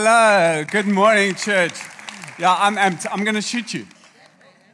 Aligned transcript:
Hello, 0.00 0.62
good 0.62 0.86
morning, 0.86 1.34
church. 1.34 1.72
Yeah, 2.38 2.54
I'm, 2.56 2.78
I'm, 2.78 2.96
I'm 3.10 3.24
going 3.24 3.34
to 3.34 3.42
shoot 3.42 3.74
you. 3.74 3.84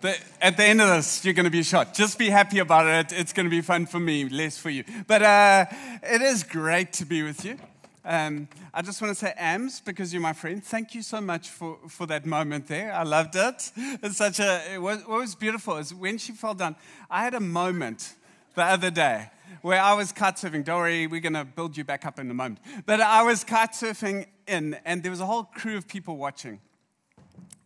The, 0.03 0.15
at 0.39 0.58
the 0.58 0.65
end 0.65 0.83
of 0.83 0.89
this, 0.89 1.25
you're 1.25 1.33
going 1.33 1.45
to 1.45 1.50
be 1.50 1.62
shot. 1.62 1.95
Just 1.95 2.19
be 2.19 2.29
happy 2.29 2.58
about 2.58 2.87
it. 2.87 3.19
It's 3.19 3.33
going 3.33 3.47
to 3.47 3.50
be 3.50 3.63
fun 3.63 3.87
for 3.87 3.99
me, 3.99 4.29
less 4.29 4.58
for 4.58 4.68
you. 4.68 4.84
But 5.07 5.23
uh, 5.23 5.65
it 6.02 6.21
is 6.21 6.42
great 6.42 6.92
to 6.92 7.07
be 7.07 7.23
with 7.23 7.42
you. 7.42 7.57
Um, 8.05 8.48
I 8.75 8.82
just 8.82 9.00
want 9.00 9.12
to 9.12 9.18
say, 9.18 9.32
Ams, 9.39 9.80
because 9.80 10.12
you're 10.12 10.21
my 10.21 10.34
friend, 10.34 10.62
thank 10.62 10.95
you 10.95 11.00
so 11.00 11.23
much 11.23 11.48
for, 11.48 11.79
for 11.88 12.04
that 12.04 12.27
moment 12.27 12.66
there. 12.66 12.93
I 12.93 13.04
loved 13.04 13.34
it. 13.34 13.72
It's 13.79 14.18
such 14.18 14.41
a, 14.41 14.75
it 14.75 14.82
was, 14.82 14.98
what 15.06 15.20
was 15.20 15.34
beautiful 15.34 15.79
is 15.79 15.95
when 15.95 16.18
she 16.18 16.32
fell 16.32 16.52
down, 16.52 16.77
I 17.11 17.25
had 17.25 17.32
a 17.32 17.41
moment 17.41 18.14
the 18.55 18.64
other 18.64 18.91
day 18.91 19.30
where 19.62 19.80
I 19.80 19.95
was 19.95 20.12
kite 20.12 20.37
surfing. 20.37 20.64
Don't 20.64 20.79
worry, 20.79 21.07
we're 21.07 21.20
going 21.20 21.34
to 21.34 21.45
build 21.45 21.77
you 21.77 21.84
back 21.84 22.05
up 22.05 22.18
in 22.18 22.30
a 22.30 22.34
moment. 22.34 22.61
But 22.87 23.00
I 23.00 23.23
was 23.23 23.45
kite 23.45 23.73
surfing 23.73 24.27
in, 24.46 24.77
and 24.84 25.02
there 25.02 25.11
was 25.11 25.20
a 25.20 25.27
whole 25.27 25.45
crew 25.45 25.77
of 25.77 25.88
people 25.88 26.16
watching. 26.16 26.61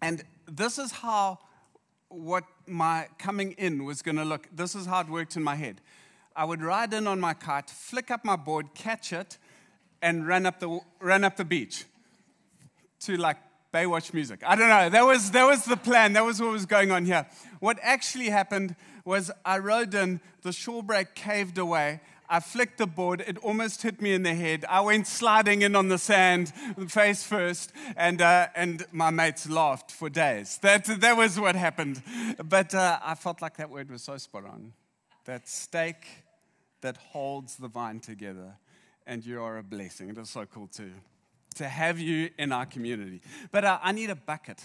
And 0.01 0.23
this 0.47 0.79
is 0.79 0.93
how 0.93 1.39
what 2.09 2.45
my 2.67 3.09
coming 3.19 3.53
in 3.53 3.85
was 3.85 4.03
going 4.03 4.17
to 4.17 4.25
look. 4.25 4.49
This 4.55 4.75
is 4.75 4.87
how 4.87 5.01
it 5.01 5.09
worked 5.09 5.37
in 5.37 5.43
my 5.43 5.57
head. 5.57 5.81
I 6.37 6.45
would 6.45 6.63
ride 6.63 6.95
in 6.95 7.07
on 7.07 7.19
my 7.19 7.35
kite, 7.35 7.69
flick 7.69 8.11
up 8.11 8.25
my 8.25 8.37
board, 8.37 8.75
catch 8.75 9.13
it, 9.13 9.39
and 10.01 10.27
run 10.27 10.47
up 10.47 10.61
the, 10.61 10.79
run 11.01 11.25
up 11.25 11.37
the 11.37 11.45
beach 11.45 11.85
to 13.01 13.17
like 13.17 13.39
Baywatch 13.75 14.15
music. 14.15 14.41
I 14.47 14.55
don't 14.55 14.69
know. 14.69 14.89
That 14.89 15.05
was, 15.05 15.33
that 15.33 15.45
was 15.45 15.65
the 15.65 15.77
plan. 15.77 16.13
That 16.13 16.25
was 16.25 16.41
what 16.41 16.53
was 16.53 16.65
going 16.65 16.91
on 16.91 17.05
here. 17.05 17.27
What 17.59 17.79
actually 17.83 18.31
happened 18.31 18.77
was 19.09 19.31
I 19.45 19.59
rode 19.59 19.95
in, 19.95 20.21
the 20.43 20.53
shore 20.53 20.83
break 20.83 21.15
caved 21.15 21.59
away. 21.59 22.01
I 22.29 22.41
flicked 22.41 22.77
the 22.77 22.87
board. 22.87 23.25
It 23.27 23.39
almost 23.39 23.81
hit 23.81 24.03
me 24.03 24.13
in 24.13 24.23
the 24.23 24.35
head. 24.35 24.67
I 24.69 24.83
went 24.83 25.07
sliding 25.07 25.63
in 25.63 25.75
on 25.75 25.89
the 25.89 25.97
sand, 25.97 26.53
face 26.89 27.25
first, 27.25 27.73
and, 27.97 28.21
uh, 28.21 28.49
and 28.55 28.85
my 28.93 29.09
mates 29.09 29.49
laughed 29.49 29.91
for 29.91 30.11
days. 30.11 30.59
That, 30.59 30.85
that 31.01 31.17
was 31.17 31.41
what 31.41 31.57
happened. 31.57 32.03
But 32.45 32.75
uh, 32.75 32.99
I 33.03 33.15
felt 33.15 33.41
like 33.41 33.57
that 33.57 33.71
word 33.71 33.91
was 33.91 34.03
so 34.03 34.19
spot 34.19 34.45
on. 34.45 34.75
That 35.25 35.49
stake 35.49 36.07
that 36.83 36.99
holds 36.99 37.57
the 37.57 37.69
vine 37.69 38.01
together, 38.01 38.57
and 39.07 39.25
you 39.25 39.43
are 39.43 39.57
a 39.57 39.63
blessing. 39.63 40.11
It 40.11 40.19
is 40.19 40.29
so 40.29 40.45
cool 40.45 40.67
to, 40.75 40.91
to 41.55 41.67
have 41.67 41.99
you 41.99 42.29
in 42.39 42.53
our 42.53 42.67
community. 42.67 43.23
But 43.51 43.65
uh, 43.65 43.79
I 43.83 43.93
need 43.93 44.11
a 44.11 44.17
bucket. 44.17 44.63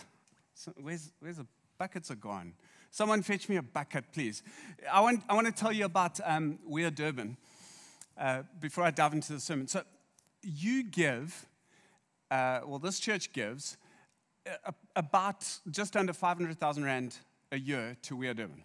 So 0.54 0.74
where's, 0.82 1.14
where's 1.22 1.38
the 1.38 1.48
buckets 1.78 2.12
are 2.12 2.16
gone? 2.16 2.54
Someone 2.94 3.24
fetch 3.24 3.50
me 3.50 3.56
a 3.56 3.64
bucket, 3.64 4.04
please. 4.14 4.44
I 4.92 5.02
want, 5.02 5.24
I 5.28 5.34
want 5.34 5.48
to 5.48 5.52
tell 5.52 5.72
you 5.72 5.86
about 5.86 6.20
um, 6.24 6.60
We 6.64 6.86
Are 6.86 6.92
Durban 6.92 7.38
uh, 8.16 8.44
before 8.60 8.84
I 8.84 8.92
dive 8.92 9.14
into 9.14 9.34
the 9.34 9.40
sermon. 9.40 9.68
So, 9.68 9.82
you 10.44 10.84
give, 10.84 11.48
uh, 12.30 12.60
well, 12.64 12.78
this 12.78 13.00
church 13.00 13.34
gives 13.34 13.78
uh, 14.46 14.72
about 14.96 15.44
just 15.72 15.98
under 15.98 16.14
500,000 16.14 16.84
Rand 16.84 17.18
a 17.52 17.58
year 17.58 17.98
to 18.04 18.16
We 18.16 18.28
Are 18.28 18.36
Durban. 18.36 18.64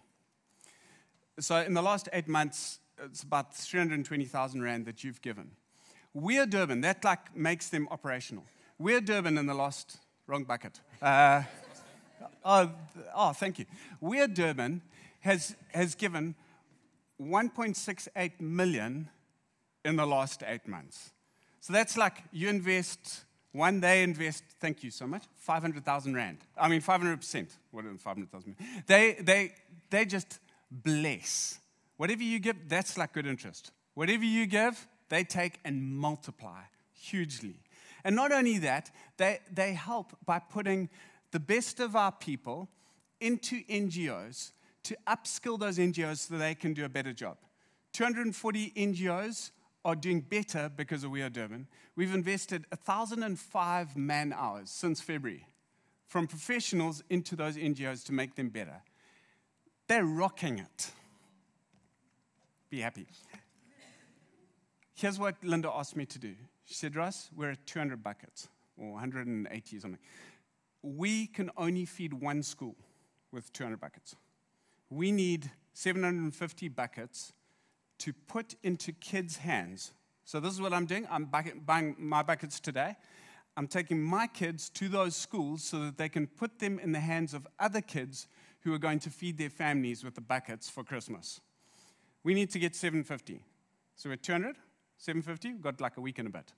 So, 1.39 1.55
in 1.55 1.73
the 1.73 1.81
last 1.81 2.07
eight 2.13 2.27
months, 2.27 2.81
it's 3.03 3.23
about 3.23 3.55
320,000 3.55 4.61
Rand 4.61 4.85
that 4.85 5.03
you've 5.03 5.23
given. 5.23 5.49
We 6.13 6.37
Are 6.37 6.45
Durban, 6.45 6.81
that 6.81 7.03
like 7.03 7.35
makes 7.35 7.69
them 7.69 7.87
operational. 7.89 8.43
We 8.77 8.93
Are 8.93 9.01
Durban 9.01 9.39
in 9.39 9.47
the 9.47 9.55
last, 9.55 9.97
wrong 10.27 10.43
bucket. 10.43 10.81
Uh, 11.01 11.41
oh, 12.43 12.71
oh, 13.15 13.33
thank 13.33 13.59
you. 13.59 13.65
We 14.01 14.19
Are 14.21 14.27
Durban 14.27 14.81
has, 15.21 15.55
has 15.73 15.95
given 15.95 16.35
1.68 17.21 18.39
million 18.39 19.09
in 19.85 19.95
the 19.95 20.05
last 20.05 20.43
eight 20.47 20.67
months. 20.67 21.11
So 21.61 21.73
that's 21.73 21.97
like 21.97 22.23
you 22.31 22.49
invest, 22.49 23.25
one 23.51 23.79
day 23.79 24.03
invest, 24.03 24.43
thank 24.59 24.83
you 24.83 24.91
so 24.91 25.05
much, 25.05 25.23
500,000 25.37 26.13
Rand. 26.13 26.37
I 26.57 26.67
mean, 26.67 26.81
500%. 26.81 27.47
What 27.71 27.85
is 27.85 28.01
500,000? 28.01 28.55
They, 28.87 29.17
they, 29.19 29.53
they 29.89 30.05
just 30.05 30.39
bless. 30.71 31.59
Whatever 31.97 32.23
you 32.23 32.39
give, 32.39 32.55
that's 32.67 32.97
like 32.97 33.13
good 33.13 33.27
interest. 33.27 33.71
Whatever 33.93 34.23
you 34.23 34.45
give, 34.45 34.87
they 35.09 35.23
take 35.23 35.59
and 35.65 35.83
multiply 35.83 36.61
hugely. 36.93 37.55
And 38.03 38.15
not 38.15 38.31
only 38.31 38.59
that, 38.59 38.89
they, 39.17 39.39
they 39.51 39.73
help 39.73 40.13
by 40.25 40.39
putting 40.39 40.89
the 41.31 41.39
best 41.39 41.79
of 41.79 41.95
our 41.95 42.11
people 42.11 42.69
into 43.19 43.63
NGOs 43.65 44.51
to 44.83 44.97
upskill 45.07 45.59
those 45.59 45.77
NGOs 45.77 46.27
so 46.27 46.37
they 46.37 46.55
can 46.55 46.73
do 46.73 46.85
a 46.85 46.89
better 46.89 47.13
job. 47.13 47.37
240 47.93 48.71
NGOs 48.71 49.51
are 49.85 49.95
doing 49.95 50.21
better 50.21 50.69
because 50.75 51.03
of 51.03 51.11
We 51.11 51.21
Are 51.21 51.29
Durban. 51.29 51.67
We've 51.95 52.13
invested 52.13 52.65
1,005 52.69 53.97
man 53.97 54.33
hours 54.33 54.69
since 54.69 55.01
February 55.01 55.45
from 56.07 56.27
professionals 56.27 57.03
into 57.09 57.35
those 57.35 57.55
NGOs 57.55 58.05
to 58.05 58.13
make 58.13 58.35
them 58.35 58.49
better. 58.49 58.81
They're 59.87 60.05
rocking 60.05 60.59
it. 60.59 60.91
Be 62.69 62.81
happy. 62.81 63.07
Here's 64.95 65.17
what 65.17 65.35
Linda 65.43 65.71
asked 65.73 65.95
me 65.95 66.05
to 66.07 66.19
do. 66.19 66.35
She 66.65 66.73
said, 66.73 66.95
Russ, 66.95 67.29
we're 67.35 67.51
at 67.51 67.65
200 67.65 68.03
buckets 68.03 68.47
or 68.77 68.91
180 68.91 69.77
or 69.77 69.79
something. 69.79 69.99
We 70.81 71.27
can 71.27 71.49
only 71.57 71.85
feed 71.85 72.13
one 72.13 72.43
school 72.43 72.75
with 73.31 73.51
200 73.53 73.79
buckets. 73.79 74.15
We 74.89 75.11
need 75.11 75.51
750 75.73 76.67
buckets 76.69 77.33
to 77.99 78.13
put 78.13 78.55
into 78.63 78.91
kids' 78.91 79.37
hands. 79.37 79.91
So, 80.25 80.39
this 80.39 80.53
is 80.53 80.61
what 80.61 80.73
I'm 80.73 80.85
doing. 80.85 81.07
I'm 81.09 81.29
buying 81.65 81.95
my 81.97 82.23
buckets 82.23 82.59
today. 82.59 82.95
I'm 83.57 83.67
taking 83.67 84.01
my 84.01 84.27
kids 84.27 84.69
to 84.69 84.87
those 84.87 85.15
schools 85.15 85.63
so 85.63 85.79
that 85.79 85.97
they 85.97 86.07
can 86.07 86.27
put 86.27 86.59
them 86.59 86.79
in 86.79 86.91
the 86.91 86.99
hands 86.99 87.33
of 87.33 87.47
other 87.59 87.81
kids 87.81 88.27
who 88.61 88.73
are 88.73 88.77
going 88.77 88.99
to 88.99 89.09
feed 89.09 89.37
their 89.37 89.49
families 89.49 90.03
with 90.03 90.15
the 90.15 90.21
buckets 90.21 90.69
for 90.69 90.83
Christmas. 90.83 91.41
We 92.23 92.33
need 92.33 92.51
to 92.51 92.59
get 92.59 92.75
750. 92.75 93.41
So, 93.95 94.09
we're 94.09 94.15
200, 94.15 94.55
750, 94.97 95.53
we've 95.53 95.61
got 95.61 95.81
like 95.81 95.97
a 95.97 96.01
week 96.01 96.19
and 96.19 96.27
a 96.27 96.31
bit. 96.31 96.53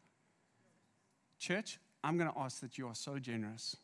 Church, 1.39 1.79
I'm 2.03 2.17
going 2.17 2.31
to 2.31 2.39
ask 2.39 2.59
that 2.61 2.77
you 2.77 2.87
are 2.87 2.95
so 2.95 3.17
generous 3.19 3.77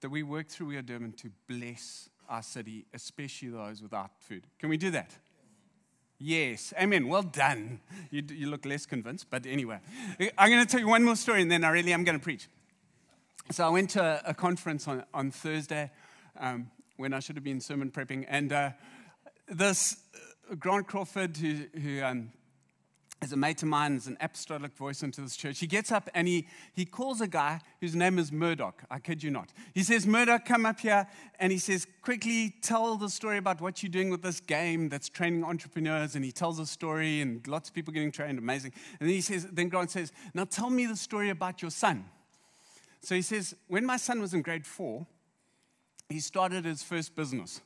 that 0.00 0.10
we 0.10 0.22
work 0.22 0.48
through 0.48 0.68
We 0.68 0.76
Are 0.76 0.82
Durban 0.82 1.12
to 1.12 1.30
bless 1.48 2.08
our 2.28 2.42
city, 2.42 2.86
especially 2.94 3.48
those 3.48 3.82
without 3.82 4.10
food. 4.20 4.46
Can 4.58 4.68
we 4.68 4.76
do 4.76 4.90
that? 4.90 5.16
Yes, 6.18 6.74
amen. 6.80 7.08
Well 7.08 7.22
done. 7.22 7.80
You, 8.10 8.22
you 8.28 8.48
look 8.48 8.64
less 8.64 8.86
convinced, 8.86 9.26
but 9.30 9.46
anyway. 9.46 9.78
I'm 10.36 10.50
going 10.50 10.64
to 10.64 10.70
tell 10.70 10.80
you 10.80 10.88
one 10.88 11.04
more 11.04 11.16
story 11.16 11.42
and 11.42 11.50
then 11.50 11.64
I 11.64 11.70
really 11.70 11.92
am 11.92 12.04
going 12.04 12.18
to 12.18 12.22
preach. 12.22 12.48
So 13.50 13.64
I 13.64 13.70
went 13.70 13.90
to 13.90 14.02
a, 14.02 14.30
a 14.30 14.34
conference 14.34 14.88
on, 14.88 15.04
on 15.14 15.30
Thursday 15.30 15.90
um, 16.38 16.70
when 16.96 17.14
I 17.14 17.20
should 17.20 17.36
have 17.36 17.44
been 17.44 17.60
sermon 17.60 17.90
prepping, 17.90 18.26
and 18.28 18.52
uh, 18.52 18.70
this 19.48 19.98
uh, 20.50 20.56
Grant 20.56 20.86
Crawford, 20.86 21.36
who, 21.36 21.64
who 21.80 22.02
um, 22.02 22.32
is 23.20 23.32
a 23.32 23.36
mate 23.36 23.62
of 23.62 23.68
mine, 23.68 23.96
is 23.96 24.06
an 24.06 24.16
apostolic 24.20 24.76
voice 24.76 25.02
into 25.02 25.20
this 25.20 25.36
church. 25.36 25.58
He 25.58 25.66
gets 25.66 25.90
up 25.90 26.08
and 26.14 26.28
he, 26.28 26.46
he 26.72 26.84
calls 26.84 27.20
a 27.20 27.26
guy 27.26 27.60
whose 27.80 27.96
name 27.96 28.18
is 28.18 28.30
Murdoch. 28.30 28.84
I 28.90 29.00
kid 29.00 29.22
you 29.22 29.30
not. 29.30 29.52
He 29.74 29.82
says, 29.82 30.06
Murdoch, 30.06 30.44
come 30.44 30.64
up 30.64 30.78
here. 30.80 31.06
And 31.40 31.50
he 31.50 31.58
says, 31.58 31.86
quickly 32.02 32.54
tell 32.62 32.96
the 32.96 33.10
story 33.10 33.38
about 33.38 33.60
what 33.60 33.82
you're 33.82 33.90
doing 33.90 34.10
with 34.10 34.22
this 34.22 34.38
game 34.38 34.88
that's 34.88 35.08
training 35.08 35.42
entrepreneurs. 35.42 36.14
And 36.14 36.24
he 36.24 36.30
tells 36.30 36.60
a 36.60 36.66
story 36.66 37.20
and 37.20 37.46
lots 37.48 37.68
of 37.68 37.74
people 37.74 37.92
getting 37.92 38.12
trained. 38.12 38.38
Amazing. 38.38 38.72
And 39.00 39.08
then 39.08 39.14
he 39.14 39.20
says, 39.20 39.48
then 39.50 39.68
Grant 39.68 39.90
says, 39.90 40.12
now 40.32 40.44
tell 40.44 40.70
me 40.70 40.86
the 40.86 40.96
story 40.96 41.30
about 41.30 41.60
your 41.60 41.72
son. 41.72 42.04
So 43.00 43.14
he 43.14 43.22
says, 43.22 43.54
when 43.66 43.84
my 43.84 43.96
son 43.96 44.20
was 44.20 44.32
in 44.32 44.42
grade 44.42 44.66
four, 44.66 45.06
he 46.08 46.20
started 46.20 46.64
his 46.64 46.82
first 46.82 47.14
business 47.16 47.60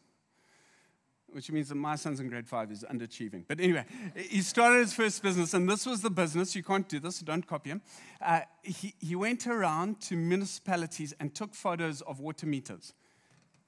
which 1.32 1.50
means 1.50 1.68
that 1.68 1.74
my 1.74 1.96
son's 1.96 2.20
in 2.20 2.28
grade 2.28 2.48
five 2.48 2.70
is 2.70 2.84
underachieving. 2.90 3.44
But 3.48 3.60
anyway, 3.60 3.84
he 4.16 4.42
started 4.42 4.80
his 4.80 4.92
first 4.92 5.22
business, 5.22 5.54
and 5.54 5.68
this 5.68 5.86
was 5.86 6.02
the 6.02 6.10
business. 6.10 6.54
You 6.54 6.62
can't 6.62 6.88
do 6.88 7.00
this, 7.00 7.16
so 7.16 7.24
don't 7.24 7.46
copy 7.46 7.70
him. 7.70 7.82
Uh, 8.20 8.40
he, 8.62 8.94
he 9.00 9.16
went 9.16 9.46
around 9.46 10.00
to 10.02 10.16
municipalities 10.16 11.14
and 11.20 11.34
took 11.34 11.54
photos 11.54 12.00
of 12.02 12.20
water 12.20 12.46
meters. 12.46 12.94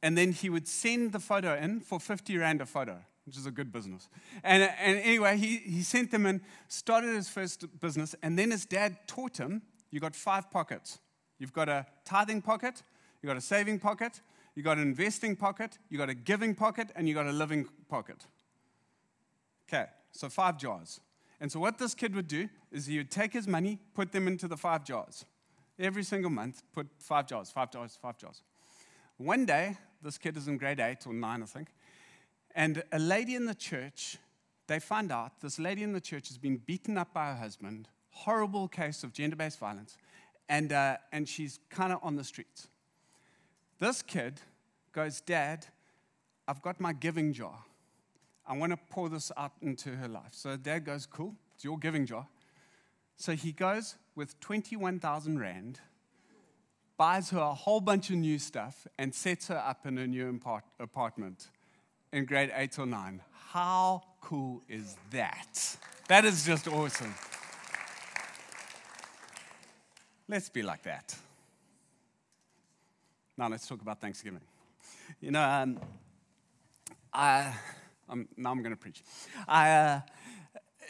And 0.03 0.19
then 0.19 0.33
he 0.33 0.51
would 0.51 0.69
send 0.69 1.13
the 1.13 1.21
photo 1.21 1.57
in 1.57 1.81
for 1.81 1.99
50 1.99 2.37
Rand 2.37 2.61
a 2.61 2.67
photo, 2.67 2.99
which 3.25 3.37
is 3.37 3.47
a 3.47 3.51
good 3.51 3.73
business. 3.73 4.09
And, 4.43 4.63
and 4.63 4.99
anyway, 4.99 5.37
he, 5.39 5.57
he 5.59 5.83
sent 5.83 6.11
them 6.11 6.27
in, 6.27 6.43
started 6.69 7.15
his 7.15 7.29
first 7.29 7.65
business, 7.81 8.15
and 8.23 8.39
then 8.39 8.51
his 8.51 8.67
dad 8.67 8.97
taught 9.07 9.39
him 9.39 9.63
you 9.95 10.01
got 10.01 10.17
five 10.17 10.51
pockets. 10.51 10.99
You've 11.39 11.53
got 11.53 11.69
a 11.69 11.87
tithing 12.05 12.43
pocket, 12.43 12.83
you've 13.23 13.29
got 13.29 13.37
a 13.37 13.41
saving 13.41 13.79
pocket, 13.79 14.21
you 14.55 14.63
got 14.63 14.77
an 14.77 14.85
investing 14.85 15.37
pocket, 15.37 15.79
you 15.89 15.99
got 15.99 16.09
a 16.09 16.15
giving 16.15 16.55
pocket, 16.55 16.91
and 16.95 17.09
you 17.09 17.15
got 17.15 17.27
a 17.27 17.33
living 17.33 17.67
pocket. 17.89 18.25
Okay, 19.69 19.87
so 20.13 20.29
five 20.29 20.59
jars. 20.59 21.01
And 21.41 21.51
so 21.51 21.59
what 21.59 21.79
this 21.79 21.95
kid 21.95 22.15
would 22.15 22.29
do 22.29 22.49
is 22.71 22.87
he 22.87 22.99
would 22.99 23.11
take 23.11 23.33
his 23.33 23.49
money, 23.49 23.79
put 23.95 24.13
them 24.13 24.29
into 24.29 24.49
the 24.49 24.57
five 24.57 24.85
jars. 24.85 25.25
Every 25.79 26.05
single 26.05 26.31
month, 26.31 26.63
put 26.73 26.87
five 26.99 27.27
jars, 27.27 27.51
five 27.51 27.73
jars, 27.73 27.99
five 28.01 28.17
jars. 28.17 28.43
One 29.17 29.45
day, 29.45 29.77
this 30.03 30.19
kid 30.19 30.37
is 30.37 30.49
in 30.49 30.59
grade 30.59 30.81
eight 30.81 31.07
or 31.07 31.13
nine, 31.13 31.43
I 31.43 31.47
think, 31.47 31.69
and 32.55 32.85
a 32.93 32.99
lady 32.99 33.35
in 33.35 33.47
the 33.47 33.55
church, 33.55 34.17
they 34.69 34.79
find 34.79 35.11
out 35.11 35.41
this 35.41 35.59
lady 35.59 35.83
in 35.83 35.93
the 35.93 36.01
church 36.01 36.29
has 36.29 36.39
been 36.39 36.57
beaten 36.57 36.97
up 36.97 37.13
by 37.13 37.27
her 37.27 37.37
husband, 37.37 37.89
horrible 38.11 38.69
case 38.69 39.03
of 39.03 39.13
gender 39.13 39.37
based 39.37 39.59
violence, 39.59 39.97
and, 40.49 40.73
uh, 40.73 40.97
and 41.13 41.29
she's 41.29 41.59
kind 41.69 41.93
of 41.93 41.99
on 42.03 42.17
the 42.17 42.25
streets. 42.25 42.69
This 43.79 44.03
kid 44.03 44.41
goes, 44.93 45.21
Dad, 45.21 45.67
I've 46.47 46.63
got 46.63 46.81
my 46.81 46.93
giving 46.93 47.33
jar. 47.33 47.65
I 48.47 48.57
want 48.57 48.73
to 48.73 48.79
pour 48.91 49.09
this 49.09 49.33
out 49.37 49.53
into 49.63 49.91
her 49.97 50.09
life. 50.09 50.33
So 50.33 50.57
dad 50.57 50.85
goes, 50.85 51.07
Cool, 51.07 51.35
it's 51.55 51.65
your 51.65 51.79
giving 51.79 52.07
jar. 52.07 52.27
So 53.17 53.33
he 53.33 53.53
goes 53.53 53.97
with 54.15 54.39
21,000 54.41 55.39
Rand, 55.39 55.81
buys 56.97 57.31
her 57.31 57.39
a 57.39 57.55
whole 57.55 57.81
bunch 57.81 58.11
of 58.11 58.17
new 58.17 58.39
stuff, 58.39 58.87
and 58.99 59.15
sets 59.15 59.49
her 59.49 59.57
up 59.57 59.87
in 59.87 59.99
a 59.99 60.07
new 60.07 60.41
apartment 60.79 61.49
in 62.13 62.25
grade 62.25 62.53
eight 62.55 62.79
or 62.79 62.87
nine. 62.87 63.21
How 63.51 64.03
cool 64.21 64.63
is 64.69 64.97
that? 65.11 65.77
That 66.09 66.25
is 66.25 66.45
just 66.45 66.69
awesome. 66.69 67.15
Let's 70.29 70.49
be 70.49 70.63
like 70.63 70.83
that. 70.83 71.17
Now 73.37 73.49
let's 73.49 73.67
talk 73.67 73.83
about 73.83 74.01
Thanksgiving. 74.01 74.41
You 75.21 75.33
know, 75.33 75.43
um, 75.43 75.81
I, 77.13 77.53
I'm, 78.09 78.29
now 78.37 78.53
I'm 78.53 78.63
going 78.63 78.75
to 78.75 78.81
preach. 78.81 79.03
I, 79.49 79.71
uh, 79.71 80.01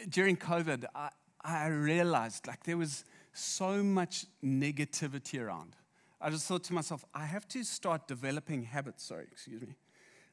during 0.09 0.37
COVID, 0.37 0.85
I, 0.93 1.09
I 1.41 1.67
realized 1.67 2.45
like 2.45 2.63
there 2.63 2.77
was 2.77 3.03
so 3.33 3.81
much 3.83 4.25
negativity 4.43 5.41
around. 5.41 5.75
I 6.21 6.29
just 6.29 6.47
thought 6.47 6.63
to 6.65 6.73
myself, 6.73 7.03
I 7.13 7.25
have 7.25 7.47
to 7.49 7.63
start 7.63 8.07
developing 8.07 8.63
habits. 8.63 9.03
Sorry, 9.03 9.25
excuse 9.31 9.61
me. 9.61 9.75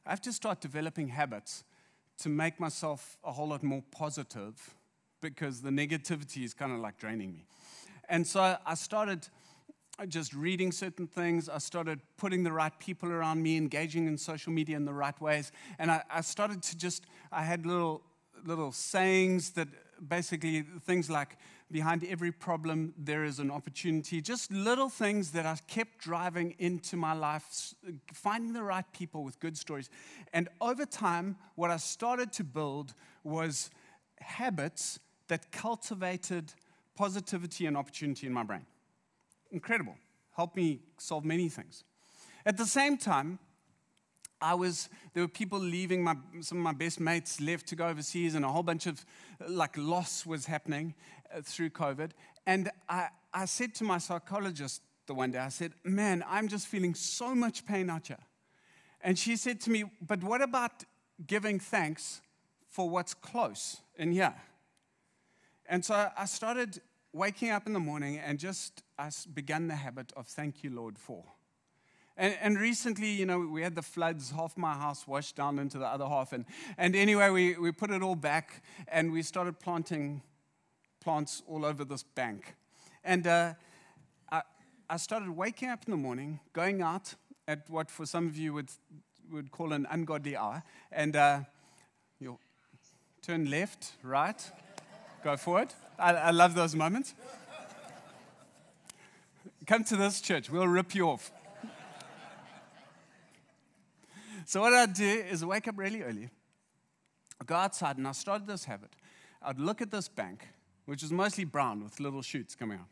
I 0.05 0.11
have 0.11 0.21
to 0.21 0.33
start 0.33 0.61
developing 0.61 1.07
habits 1.07 1.63
to 2.19 2.29
make 2.29 2.59
myself 2.59 3.17
a 3.23 3.31
whole 3.31 3.47
lot 3.47 3.63
more 3.63 3.83
positive 3.91 4.75
because 5.19 5.61
the 5.61 5.69
negativity 5.71 6.43
is 6.43 6.53
kind 6.53 6.71
of 6.71 6.79
like 6.79 6.97
draining 6.99 7.33
me. 7.33 7.45
And 8.07 8.27
so 8.27 8.57
I 8.65 8.75
started 8.75 9.27
just 10.07 10.33
reading 10.33 10.71
certain 10.71 11.07
things. 11.07 11.49
I 11.49 11.59
started 11.59 11.99
putting 12.17 12.43
the 12.43 12.51
right 12.51 12.77
people 12.79 13.09
around 13.09 13.41
me, 13.41 13.57
engaging 13.57 14.07
in 14.07 14.17
social 14.17 14.51
media 14.51 14.75
in 14.75 14.85
the 14.85 14.93
right 14.93 15.19
ways. 15.21 15.51
And 15.79 15.91
I, 15.91 16.03
I 16.09 16.21
started 16.21 16.61
to 16.63 16.77
just, 16.77 17.05
I 17.31 17.43
had 17.43 17.65
little, 17.65 18.01
little 18.45 18.71
sayings 18.71 19.51
that 19.51 19.67
basically 20.07 20.61
things 20.85 21.09
like, 21.09 21.37
behind 21.71 22.03
every 22.03 22.31
problem, 22.31 22.93
there 22.97 23.23
is 23.23 23.39
an 23.39 23.49
opportunity. 23.49 24.21
Just 24.21 24.51
little 24.51 24.89
things 24.89 25.31
that 25.31 25.45
I 25.45 25.57
kept 25.67 25.97
driving 25.97 26.53
into 26.59 26.95
my 26.95 27.13
life, 27.13 27.73
finding 28.13 28.53
the 28.53 28.61
right 28.61 28.85
people 28.93 29.23
with 29.23 29.39
good 29.39 29.57
stories. 29.57 29.89
And 30.33 30.49
over 30.61 30.85
time, 30.85 31.35
what 31.55 31.71
I 31.71 31.77
started 31.77 32.31
to 32.33 32.43
build 32.43 32.93
was 33.23 33.71
habits 34.19 34.99
that 35.29 35.51
cultivated 35.51 36.53
positivity 36.95 37.65
and 37.65 37.75
opportunity 37.75 38.27
in 38.27 38.33
my 38.33 38.43
brain. 38.43 38.65
Incredible. 39.53 39.95
Helped 40.35 40.57
me 40.57 40.81
solve 40.97 41.23
many 41.23 41.47
things. 41.47 41.83
At 42.45 42.57
the 42.57 42.65
same 42.65 42.97
time, 42.97 43.37
I 44.41 44.55
was, 44.55 44.89
there 45.13 45.23
were 45.23 45.29
people 45.29 45.59
leaving, 45.59 46.03
my, 46.03 46.17
some 46.41 46.57
of 46.57 46.63
my 46.63 46.73
best 46.73 46.99
mates 46.99 47.39
left 47.39 47.67
to 47.67 47.75
go 47.77 47.87
overseas, 47.87 48.35
and 48.35 48.43
a 48.43 48.49
whole 48.49 48.63
bunch 48.63 48.87
of 48.87 49.05
like 49.47 49.77
loss 49.77 50.25
was 50.25 50.47
happening 50.47 50.95
uh, 51.33 51.41
through 51.43 51.69
COVID. 51.69 52.11
And 52.45 52.69
I, 52.89 53.07
I 53.33 53.45
said 53.45 53.73
to 53.75 53.85
my 53.85 53.99
psychologist 53.99 54.81
the 55.05 55.13
one 55.13 55.31
day, 55.31 55.39
I 55.39 55.49
said, 55.49 55.73
Man, 55.83 56.25
I'm 56.27 56.47
just 56.47 56.67
feeling 56.67 56.95
so 56.95 57.33
much 57.33 57.65
pain 57.65 57.89
out 57.89 58.07
here. 58.07 58.17
And 59.01 59.17
she 59.17 59.35
said 59.37 59.61
to 59.61 59.71
me, 59.71 59.85
But 60.01 60.23
what 60.23 60.41
about 60.41 60.83
giving 61.25 61.59
thanks 61.59 62.21
for 62.67 62.89
what's 62.89 63.13
close 63.13 63.77
in 63.97 64.11
here? 64.11 64.33
And 65.67 65.85
so 65.85 66.09
I 66.17 66.25
started 66.25 66.81
waking 67.13 67.51
up 67.51 67.67
in 67.67 67.73
the 67.73 67.79
morning 67.79 68.17
and 68.17 68.39
just 68.39 68.83
I 68.97 69.09
began 69.33 69.67
the 69.67 69.75
habit 69.75 70.11
of 70.17 70.27
thank 70.27 70.63
you, 70.63 70.71
Lord, 70.71 70.97
for. 70.97 71.23
And, 72.15 72.35
and, 72.41 72.59
recently, 72.59 73.09
you 73.09 73.25
know, 73.25 73.39
we 73.39 73.63
had 73.63 73.73
the 73.73 73.81
floods, 73.81 74.31
half 74.31 74.55
my 74.55 74.73
house 74.73 75.07
washed 75.07 75.35
down 75.35 75.57
into 75.57 75.79
the 75.79 75.87
other 75.87 76.05
half. 76.05 76.31
And, 76.31 76.45
and 76.77 76.95
anyway, 76.95 77.31
we, 77.31 77.57
we 77.57 77.71
put 77.71 77.89
it 77.89 78.03
all 78.03 78.15
back 78.15 78.61
and 78.87 79.11
we 79.11 79.23
started 79.23 79.59
planting 79.59 80.21
plants 81.01 81.41
all 81.47 81.65
over 81.65 81.83
this 81.83 82.03
bank. 82.03 82.55
And 83.03 83.25
uh, 83.25 83.53
I, 84.31 84.43
I 84.89 84.97
started 84.97 85.31
waking 85.31 85.69
up 85.69 85.85
in 85.87 85.91
the 85.91 85.97
morning, 85.97 86.39
going 86.53 86.83
out 86.83 87.15
at 87.47 87.67
what 87.67 87.89
for 87.89 88.05
some 88.05 88.27
of 88.27 88.37
you 88.37 88.53
would, 88.53 88.69
would 89.31 89.51
call 89.51 89.73
an 89.73 89.87
ungodly 89.89 90.37
hour, 90.37 90.61
and 90.91 91.15
uh, 91.15 91.39
you 92.19 92.37
turn 93.23 93.49
left, 93.49 93.93
right, 94.03 94.51
Go 95.23 95.37
forward. 95.37 95.73
I, 95.99 96.13
I 96.13 96.31
love 96.31 96.55
those 96.55 96.75
moments. 96.75 97.13
Come 99.65 99.83
to 99.85 99.95
this 99.95 100.19
church, 100.19 100.49
we'll 100.49 100.67
rip 100.67 100.93
you 100.93 101.09
off. 101.09 101.31
so, 104.45 104.61
what 104.61 104.73
I'd 104.73 104.93
do 104.93 105.05
is 105.05 105.45
wake 105.45 105.67
up 105.67 105.77
really 105.77 106.01
early, 106.01 106.29
I'd 107.39 107.47
go 107.47 107.55
outside, 107.55 107.97
and 107.97 108.07
I 108.07 108.11
started 108.11 108.47
this 108.47 108.65
habit. 108.65 108.89
I'd 109.41 109.59
look 109.59 109.81
at 109.81 109.91
this 109.91 110.09
bank, 110.09 110.47
which 110.85 111.03
is 111.03 111.11
mostly 111.11 111.45
brown 111.45 111.83
with 111.83 111.99
little 111.99 112.21
shoots 112.21 112.55
coming 112.55 112.79
out. 112.79 112.87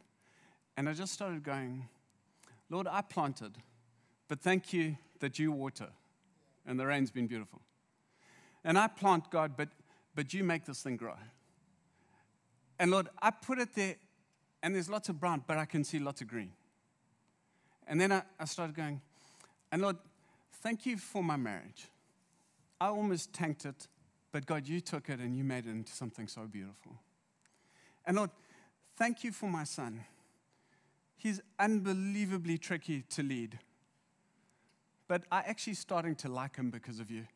And 0.78 0.88
I 0.88 0.94
just 0.94 1.14
started 1.14 1.44
going, 1.44 1.88
Lord, 2.70 2.88
I 2.90 3.02
planted, 3.02 3.58
but 4.28 4.40
thank 4.40 4.72
you 4.72 4.98
that 5.20 5.40
you 5.40 5.52
water. 5.52 5.90
And 6.66 6.80
the 6.80 6.86
rain's 6.86 7.12
been 7.12 7.28
beautiful. 7.28 7.62
And 8.64 8.78
I 8.78 8.88
plant, 8.88 9.30
God, 9.30 9.54
but, 9.58 9.70
but 10.16 10.34
you 10.34 10.44
make 10.44 10.66
this 10.66 10.82
thing 10.82 10.96
grow. 10.96 11.16
And 12.82 12.90
Lord, 12.90 13.10
I 13.22 13.30
put 13.30 13.60
it 13.60 13.76
there, 13.76 13.96
and 14.64 14.74
there's 14.74 14.90
lots 14.90 15.08
of 15.08 15.20
brown, 15.20 15.44
but 15.46 15.56
I 15.56 15.66
can 15.66 15.84
see 15.84 16.00
lots 16.00 16.22
of 16.22 16.28
green. 16.28 16.52
And 17.86 18.02
then 18.02 18.12
I, 18.12 18.24
I 18.40 18.46
started 18.46 18.76
going, 18.76 19.02
and 19.72 19.84
Lord, 19.84 19.98
thank 20.64 20.88
you 20.88 20.98
for 20.98 21.24
my 21.24 21.38
marriage. 21.38 21.90
I 22.80 22.88
almost 22.88 23.34
tanked 23.34 23.66
it, 23.66 23.88
but 24.32 24.48
God, 24.48 24.68
you 24.68 24.82
took 24.82 25.10
it 25.10 25.20
and 25.20 25.38
you 25.38 25.44
made 25.44 25.68
it 25.68 25.70
into 25.70 25.92
something 25.94 26.28
so 26.28 26.48
beautiful. 26.52 26.94
And 28.04 28.18
Lord, 28.18 28.32
thank 28.98 29.24
you 29.24 29.32
for 29.32 29.46
my 29.48 29.64
son. 29.64 30.04
He's 31.18 31.40
unbelievably 31.60 32.58
tricky 32.58 33.04
to 33.10 33.22
lead. 33.22 33.60
But 35.08 35.22
I'm 35.32 35.44
actually 35.46 35.76
starting 35.76 36.16
to 36.16 36.30
like 36.30 36.56
him 36.56 36.72
because 36.72 37.00
of 37.00 37.12
you. 37.12 37.28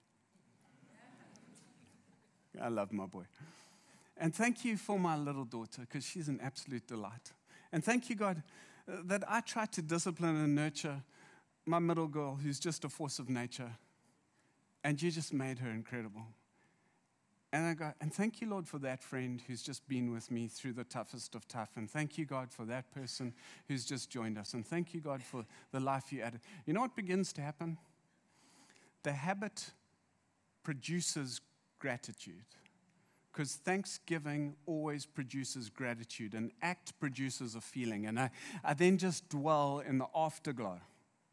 I 2.60 2.70
love 2.70 2.92
my 2.92 3.06
boy. 3.06 3.26
And 4.18 4.34
thank 4.34 4.64
you 4.64 4.78
for 4.78 4.98
my 4.98 5.18
little 5.18 5.46
daughter, 5.46 5.82
because 5.82 6.06
she's 6.06 6.28
an 6.28 6.40
absolute 6.42 6.88
delight. 6.88 7.34
And 7.72 7.84
thank 7.84 8.10
you, 8.10 8.16
God, 8.16 8.44
that 8.88 9.24
I 9.28 9.42
try 9.42 9.66
to 9.66 9.82
discipline 9.82 10.38
and 10.38 10.56
nurture 10.56 11.02
my 11.66 11.80
middle 11.80 12.08
girl, 12.08 12.36
who's 12.36 12.60
just 12.60 12.86
a 12.86 12.90
force 12.90 13.20
of 13.20 13.28
nature. 13.28 13.72
And 14.84 15.02
you 15.02 15.12
just 15.12 15.34
made 15.34 15.60
her 15.60 15.70
incredible. 15.70 16.28
And 17.52 17.66
I 17.66 17.74
go, 17.74 17.92
and 18.00 18.14
thank 18.14 18.42
you, 18.42 18.50
Lord, 18.50 18.68
for 18.68 18.80
that 18.80 19.02
friend 19.02 19.42
who's 19.48 19.64
just 19.64 19.88
been 19.88 20.12
with 20.12 20.30
me 20.30 20.48
through 20.48 20.74
the 20.74 20.84
toughest 20.84 21.36
of 21.36 21.48
tough. 21.48 21.70
And 21.76 21.90
thank 21.90 22.18
you, 22.18 22.26
God, 22.26 22.52
for 22.52 22.66
that 22.66 22.92
person 22.92 23.34
who's 23.68 23.86
just 23.86 24.10
joined 24.10 24.38
us. 24.38 24.54
And 24.54 24.66
thank 24.66 24.94
you, 24.94 25.02
God, 25.02 25.24
for 25.24 25.46
the 25.72 25.80
life 25.80 26.12
you 26.12 26.22
added. 26.22 26.42
You 26.66 26.74
know 26.74 26.82
what 26.82 26.96
begins 26.96 27.34
to 27.34 27.42
happen? 27.42 27.78
The 29.04 29.14
habit 29.14 29.72
produces 30.64 31.42
gratitude 31.80 32.44
because 33.36 33.56
thanksgiving 33.56 34.56
always 34.66 35.06
produces 35.06 35.70
gratitude. 35.70 36.34
An 36.34 36.52
act 36.62 36.98
produces 37.02 37.56
a 37.56 37.60
feeling. 37.60 38.06
And 38.06 38.18
I, 38.18 38.30
I 38.64 38.74
then 38.74 38.98
just 38.98 39.28
dwell 39.28 39.84
in 39.86 39.98
the 39.98 40.08
afterglow 40.16 40.80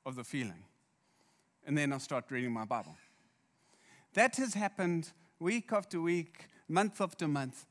of 0.05 0.17
the 0.17 0.25
feeling. 0.25 0.65
And 1.65 1.79
then 1.79 1.93
I 1.93 1.99
start 1.99 2.25
reading 2.29 2.51
my 2.51 2.65
Bible. 2.65 2.97
That 4.15 4.35
has 4.37 4.55
happened 4.55 5.13
week 5.39 5.73
after 5.73 6.01
week, 6.01 6.49
month 6.69 7.01
after 7.01 7.29
month, 7.29 7.67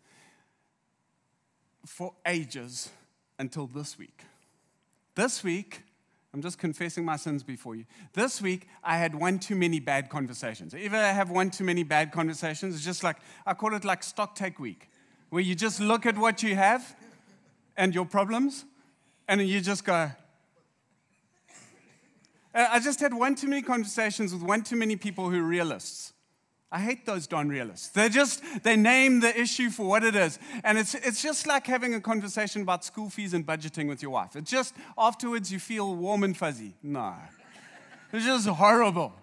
for 1.85 2.13
ages 2.25 2.89
until 3.37 3.67
this 3.67 3.99
week. 3.99 4.21
This 5.13 5.43
week, 5.43 5.83
I'm 6.33 6.41
just 6.41 6.57
confessing 6.57 7.03
my 7.03 7.17
sins 7.17 7.43
before 7.43 7.75
you. 7.75 7.85
This 8.13 8.41
week, 8.41 8.69
I 8.83 8.97
had 8.97 9.13
one 9.13 9.37
too 9.37 9.55
many 9.55 9.81
bad 9.81 10.09
conversations. 10.09 10.73
If 10.73 10.93
I 10.93 11.09
have 11.09 11.29
one 11.29 11.51
too 11.51 11.65
many 11.65 11.83
bad 11.83 12.11
conversations, 12.13 12.73
it's 12.73 12.85
just 12.85 13.03
like, 13.03 13.17
I 13.45 13.53
call 13.53 13.73
it 13.75 13.83
like 13.83 14.01
stock 14.01 14.35
take 14.35 14.57
week, 14.57 14.89
where 15.29 15.41
you 15.41 15.55
just 15.55 15.81
look 15.81 16.05
at 16.05 16.17
what 16.17 16.41
you 16.41 16.55
have 16.55 16.95
and 17.75 17.93
your 17.93 18.05
problems, 18.05 18.63
and 19.27 19.41
you 19.41 19.59
just 19.59 19.83
go, 19.83 20.11
I 22.53 22.79
just 22.79 22.99
had 22.99 23.13
one 23.13 23.35
too 23.35 23.47
many 23.47 23.61
conversations 23.61 24.33
with 24.33 24.43
one 24.43 24.61
too 24.63 24.75
many 24.75 24.95
people 24.95 25.29
who 25.29 25.39
are 25.39 25.43
realists. 25.43 26.13
I 26.71 26.79
hate 26.79 27.05
those 27.05 27.27
darn 27.27 27.49
realists. 27.49 27.89
They 27.89 28.07
just 28.07 28.41
they 28.63 28.77
name 28.77 29.19
the 29.19 29.37
issue 29.37 29.69
for 29.69 29.85
what 29.85 30.03
it 30.05 30.15
is, 30.15 30.39
and 30.63 30.77
it's 30.77 30.95
it's 30.95 31.21
just 31.21 31.45
like 31.45 31.67
having 31.67 31.93
a 31.95 31.99
conversation 31.99 32.61
about 32.61 32.85
school 32.85 33.09
fees 33.09 33.33
and 33.33 33.45
budgeting 33.45 33.89
with 33.89 34.01
your 34.01 34.11
wife. 34.11 34.35
It's 34.37 34.49
just 34.49 34.73
afterwards 34.97 35.51
you 35.51 35.59
feel 35.59 35.93
warm 35.95 36.23
and 36.23 36.35
fuzzy. 36.35 36.73
No, 36.81 37.13
it's 38.13 38.25
just 38.25 38.47
horrible. 38.47 39.13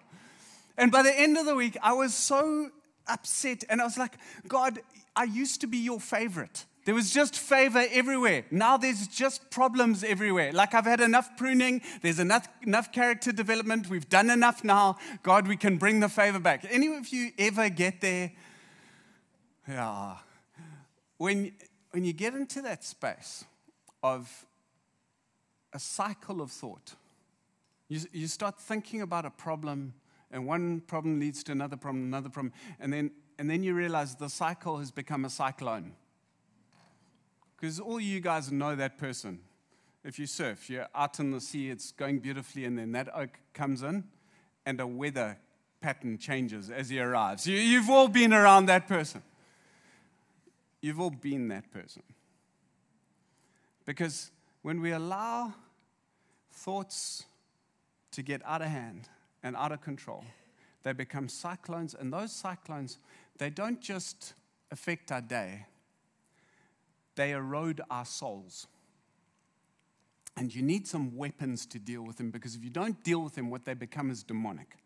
And 0.77 0.91
by 0.91 1.01
the 1.01 1.19
end 1.19 1.37
of 1.37 1.45
the 1.45 1.55
week, 1.55 1.75
I 1.81 1.93
was 1.93 2.13
so 2.13 2.69
upset, 3.07 3.63
and 3.67 3.81
I 3.81 3.83
was 3.83 3.97
like, 3.97 4.17
God, 4.47 4.79
I 5.15 5.23
used 5.23 5.61
to 5.61 5.67
be 5.67 5.77
your 5.77 5.99
favorite. 5.99 6.65
There 6.85 6.95
was 6.95 7.11
just 7.11 7.37
favor 7.37 7.85
everywhere. 7.91 8.45
Now 8.51 8.77
there's 8.77 9.07
just 9.07 9.51
problems 9.51 10.03
everywhere. 10.03 10.51
Like 10.51 10.73
I've 10.73 10.85
had 10.85 11.01
enough 11.01 11.37
pruning, 11.37 11.81
there's 12.01 12.19
enough, 12.19 12.47
enough 12.65 12.91
character 12.91 13.31
development, 13.31 13.89
we've 13.89 14.09
done 14.09 14.29
enough 14.29 14.63
now. 14.63 14.97
God, 15.21 15.47
we 15.47 15.57
can 15.57 15.77
bring 15.77 15.99
the 15.99 16.09
favor 16.09 16.39
back. 16.39 16.65
Any 16.69 16.87
of 16.95 17.09
you 17.09 17.31
ever 17.37 17.69
get 17.69 18.01
there? 18.01 18.31
Yeah. 19.67 20.15
When, 21.17 21.51
when 21.91 22.05
you 22.05 22.13
get 22.13 22.33
into 22.33 22.61
that 22.61 22.83
space 22.83 23.43
of 24.01 24.45
a 25.73 25.79
cycle 25.79 26.41
of 26.41 26.49
thought, 26.49 26.95
you, 27.89 27.99
you 28.13 28.27
start 28.27 28.59
thinking 28.59 29.01
about 29.01 29.25
a 29.25 29.29
problem, 29.29 29.93
and 30.31 30.47
one 30.47 30.79
problem 30.81 31.19
leads 31.19 31.43
to 31.43 31.51
another 31.51 31.75
problem, 31.75 32.05
another 32.05 32.29
problem, 32.29 32.53
and 32.79 32.93
then, 32.93 33.11
and 33.37 33.49
then 33.49 33.63
you 33.63 33.73
realize 33.73 34.15
the 34.15 34.29
cycle 34.29 34.77
has 34.77 34.91
become 34.91 35.25
a 35.25 35.29
cyclone. 35.29 35.93
Because 37.59 37.79
all 37.79 37.99
you 37.99 38.21
guys 38.21 38.51
know 38.51 38.75
that 38.75 38.97
person. 38.97 39.39
If 40.03 40.17
you 40.17 40.27
surf, 40.27 40.69
you're 40.69 40.87
out 40.95 41.19
in 41.19 41.31
the 41.31 41.41
sea, 41.41 41.69
it's 41.69 41.91
going 41.91 42.19
beautifully, 42.19 42.63
and 42.63 42.77
then 42.79 42.93
that 42.93 43.13
oke 43.13 43.37
comes 43.53 43.83
in, 43.83 44.05
and 44.65 44.79
a 44.79 44.87
weather 44.87 45.37
pattern 45.81 46.17
changes 46.17 46.69
as 46.69 46.89
he 46.89 46.99
arrives. 46.99 47.45
You, 47.45 47.57
you've 47.57 47.89
all 47.89 48.07
been 48.07 48.33
around 48.33 48.67
that 48.67 48.87
person. 48.87 49.21
You've 50.81 51.01
all 51.01 51.09
been 51.09 51.49
that 51.49 51.69
person. 51.71 52.03
Because 53.85 54.31
when 54.61 54.79
we 54.79 54.91
allow 54.91 55.53
thoughts 56.53 57.25
to 58.11 58.21
get 58.21 58.41
out 58.45 58.61
of 58.61 58.69
hand 58.69 59.09
and 59.43 59.57
out 59.57 59.73
of 59.73 59.81
control, 59.81 60.23
they 60.83 60.93
become 60.93 61.27
cyclones, 61.27 61.93
and 61.93 62.13
those 62.13 62.31
cyclones, 62.31 62.99
they 63.37 63.49
don't 63.49 63.81
just 63.81 64.33
affect 64.71 65.11
our 65.11 65.21
day, 65.21 65.65
they 67.19 67.31
erode 67.31 67.81
our 67.91 68.05
souls. 68.05 68.65
And 70.37 70.55
you 70.55 70.61
need 70.61 70.87
some 70.87 71.17
weapons 71.17 71.65
to 71.65 71.77
deal 71.77 72.01
with 72.01 72.15
them 72.15 72.31
because 72.31 72.55
if 72.55 72.63
you 72.63 72.69
don't 72.69 73.03
deal 73.03 73.21
with 73.21 73.35
them, 73.35 73.49
what 73.49 73.65
they 73.65 73.73
become 73.73 74.09
is 74.09 74.23
demonic. 74.23 74.77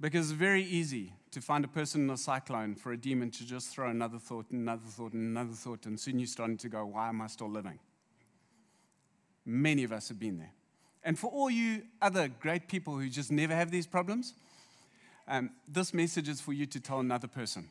Because 0.00 0.30
it's 0.30 0.38
very 0.38 0.62
easy 0.62 1.12
to 1.32 1.40
find 1.40 1.64
a 1.64 1.68
person 1.68 2.02
in 2.02 2.10
a 2.10 2.16
cyclone 2.16 2.76
for 2.76 2.92
a 2.92 2.96
demon 2.96 3.32
to 3.32 3.44
just 3.44 3.70
throw 3.70 3.90
another 3.90 4.20
thought 4.20 4.46
another 4.52 4.86
thought 4.86 5.12
and 5.12 5.36
another 5.36 5.54
thought, 5.54 5.86
and 5.86 5.98
soon 5.98 6.20
you're 6.20 6.28
starting 6.28 6.56
to 6.58 6.68
go, 6.68 6.86
Why 6.86 7.08
am 7.08 7.20
I 7.20 7.26
still 7.26 7.50
living? 7.50 7.80
Many 9.44 9.82
of 9.82 9.90
us 9.90 10.08
have 10.08 10.20
been 10.20 10.38
there. 10.38 10.52
And 11.02 11.18
for 11.18 11.32
all 11.32 11.50
you 11.50 11.82
other 12.00 12.28
great 12.28 12.68
people 12.68 12.96
who 12.96 13.08
just 13.08 13.32
never 13.32 13.56
have 13.56 13.72
these 13.72 13.88
problems, 13.88 14.34
um, 15.26 15.50
this 15.66 15.92
message 15.92 16.28
is 16.28 16.40
for 16.40 16.52
you 16.52 16.66
to 16.66 16.78
tell 16.78 17.00
another 17.00 17.26
person. 17.26 17.70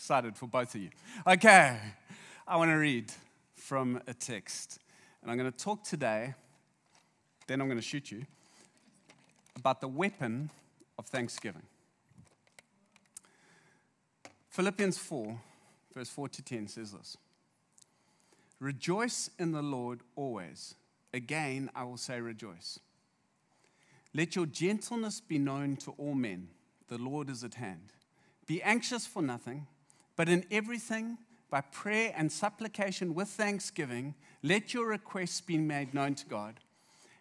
Excited 0.00 0.34
for 0.34 0.46
both 0.46 0.74
of 0.74 0.80
you. 0.80 0.88
Okay, 1.26 1.78
I 2.48 2.56
want 2.56 2.70
to 2.70 2.76
read 2.76 3.12
from 3.54 4.00
a 4.06 4.14
text. 4.14 4.78
And 5.20 5.30
I'm 5.30 5.36
going 5.36 5.52
to 5.52 5.56
talk 5.58 5.84
today, 5.84 6.32
then 7.46 7.60
I'm 7.60 7.66
going 7.66 7.76
to 7.76 7.86
shoot 7.86 8.10
you, 8.10 8.24
about 9.56 9.82
the 9.82 9.88
weapon 9.88 10.48
of 10.98 11.04
thanksgiving. 11.04 11.64
Philippians 14.48 14.96
4, 14.96 15.38
verse 15.94 16.08
4 16.08 16.28
to 16.30 16.42
10 16.42 16.68
says 16.68 16.92
this 16.92 17.18
Rejoice 18.58 19.28
in 19.38 19.52
the 19.52 19.62
Lord 19.62 20.00
always. 20.16 20.76
Again, 21.12 21.68
I 21.74 21.84
will 21.84 21.98
say 21.98 22.22
rejoice. 22.22 22.80
Let 24.14 24.34
your 24.34 24.46
gentleness 24.46 25.20
be 25.20 25.36
known 25.36 25.76
to 25.76 25.90
all 25.98 26.14
men. 26.14 26.48
The 26.88 26.96
Lord 26.96 27.28
is 27.28 27.44
at 27.44 27.56
hand. 27.56 27.92
Be 28.46 28.62
anxious 28.62 29.06
for 29.06 29.20
nothing, 29.20 29.66
but 30.20 30.28
in 30.28 30.44
everything, 30.50 31.16
by 31.48 31.62
prayer 31.62 32.12
and 32.14 32.30
supplication 32.30 33.14
with 33.14 33.28
thanksgiving, 33.28 34.14
let 34.42 34.74
your 34.74 34.86
requests 34.86 35.40
be 35.40 35.56
made 35.56 35.94
known 35.94 36.14
to 36.14 36.26
God. 36.26 36.60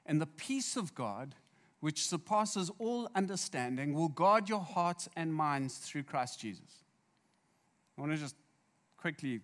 And 0.06 0.20
the 0.20 0.26
peace 0.26 0.76
of 0.76 0.94
God, 0.96 1.34
which 1.80 2.06
surpasses 2.06 2.70
all 2.78 3.10
understanding, 3.16 3.94
will 3.94 4.10
guard 4.10 4.50
your 4.50 4.60
hearts 4.60 5.08
and 5.16 5.34
minds 5.34 5.78
through 5.78 6.04
Christ 6.04 6.42
Jesus. 6.42 6.84
I 7.98 8.02
want 8.02 8.12
to 8.12 8.18
just 8.18 8.36
quickly 8.98 9.40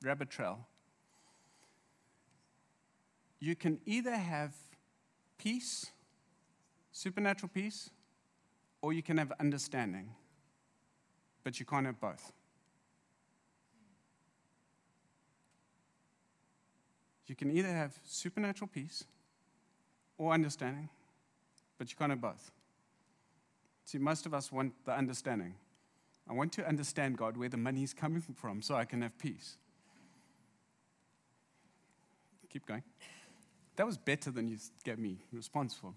rabbit 0.00 0.30
trail 0.30 0.64
you 3.40 3.56
can 3.56 3.80
either 3.84 4.14
have 4.14 4.54
peace, 5.38 5.86
supernatural 6.92 7.50
peace, 7.52 7.90
or 8.80 8.92
you 8.92 9.02
can 9.02 9.16
have 9.16 9.32
understanding, 9.40 10.10
but 11.42 11.58
you 11.58 11.66
can't 11.66 11.86
have 11.86 12.00
both. 12.00 12.32
You 17.30 17.36
can 17.36 17.56
either 17.56 17.68
have 17.68 17.96
supernatural 18.04 18.68
peace 18.74 19.04
or 20.18 20.32
understanding, 20.32 20.88
but 21.78 21.88
you 21.88 21.96
can't 21.96 22.10
have 22.10 22.20
both. 22.20 22.50
See, 23.84 23.98
most 23.98 24.26
of 24.26 24.34
us 24.34 24.50
want 24.50 24.72
the 24.84 24.90
understanding. 24.90 25.54
I 26.28 26.32
want 26.32 26.52
to 26.54 26.66
understand 26.66 27.16
God 27.16 27.36
where 27.36 27.48
the 27.48 27.56
money 27.56 27.84
is 27.84 27.94
coming 27.94 28.20
from 28.20 28.62
so 28.62 28.74
I 28.74 28.84
can 28.84 29.02
have 29.02 29.16
peace. 29.16 29.58
Keep 32.48 32.66
going. 32.66 32.82
That 33.76 33.86
was 33.86 33.96
better 33.96 34.32
than 34.32 34.48
you 34.48 34.56
gave 34.82 34.98
me 34.98 35.18
response 35.32 35.72
for. 35.72 35.94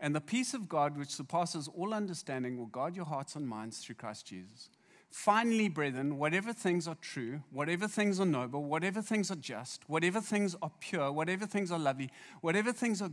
And 0.00 0.14
the 0.14 0.22
peace 0.22 0.54
of 0.54 0.70
God, 0.70 0.96
which 0.96 1.10
surpasses 1.10 1.68
all 1.68 1.92
understanding, 1.92 2.56
will 2.56 2.64
guard 2.64 2.96
your 2.96 3.04
hearts 3.04 3.36
and 3.36 3.46
minds 3.46 3.80
through 3.80 3.96
Christ 3.96 4.24
Jesus. 4.24 4.70
Finally, 5.10 5.68
brethren, 5.68 6.18
whatever 6.18 6.52
things 6.52 6.86
are 6.86 6.96
true, 7.00 7.42
whatever 7.50 7.88
things 7.88 8.20
are 8.20 8.26
noble, 8.26 8.64
whatever 8.64 9.02
things 9.02 9.30
are 9.30 9.36
just, 9.36 9.88
whatever 9.88 10.20
things 10.20 10.54
are 10.62 10.70
pure, 10.78 11.10
whatever 11.10 11.46
things 11.46 11.72
are 11.72 11.78
lovely, 11.78 12.08
whatever 12.40 12.72
things 12.72 13.02
are 13.02 13.10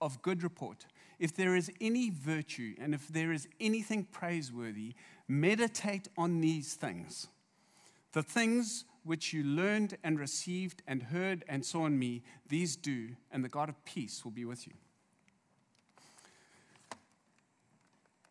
of 0.00 0.20
good 0.22 0.42
report, 0.42 0.86
if 1.18 1.36
there 1.36 1.54
is 1.54 1.70
any 1.80 2.10
virtue 2.10 2.74
and 2.80 2.94
if 2.94 3.08
there 3.08 3.30
is 3.30 3.46
anything 3.60 4.04
praiseworthy, 4.04 4.94
meditate 5.28 6.08
on 6.16 6.40
these 6.40 6.74
things. 6.74 7.28
The 8.12 8.22
things 8.22 8.84
which 9.02 9.34
you 9.34 9.44
learned 9.44 9.98
and 10.02 10.18
received 10.18 10.82
and 10.86 11.02
heard 11.02 11.44
and 11.46 11.64
saw 11.64 11.84
in 11.84 11.98
me, 11.98 12.22
these 12.48 12.74
do, 12.74 13.10
and 13.30 13.44
the 13.44 13.48
God 13.50 13.68
of 13.68 13.84
peace 13.84 14.24
will 14.24 14.32
be 14.32 14.46
with 14.46 14.66
you. 14.66 14.72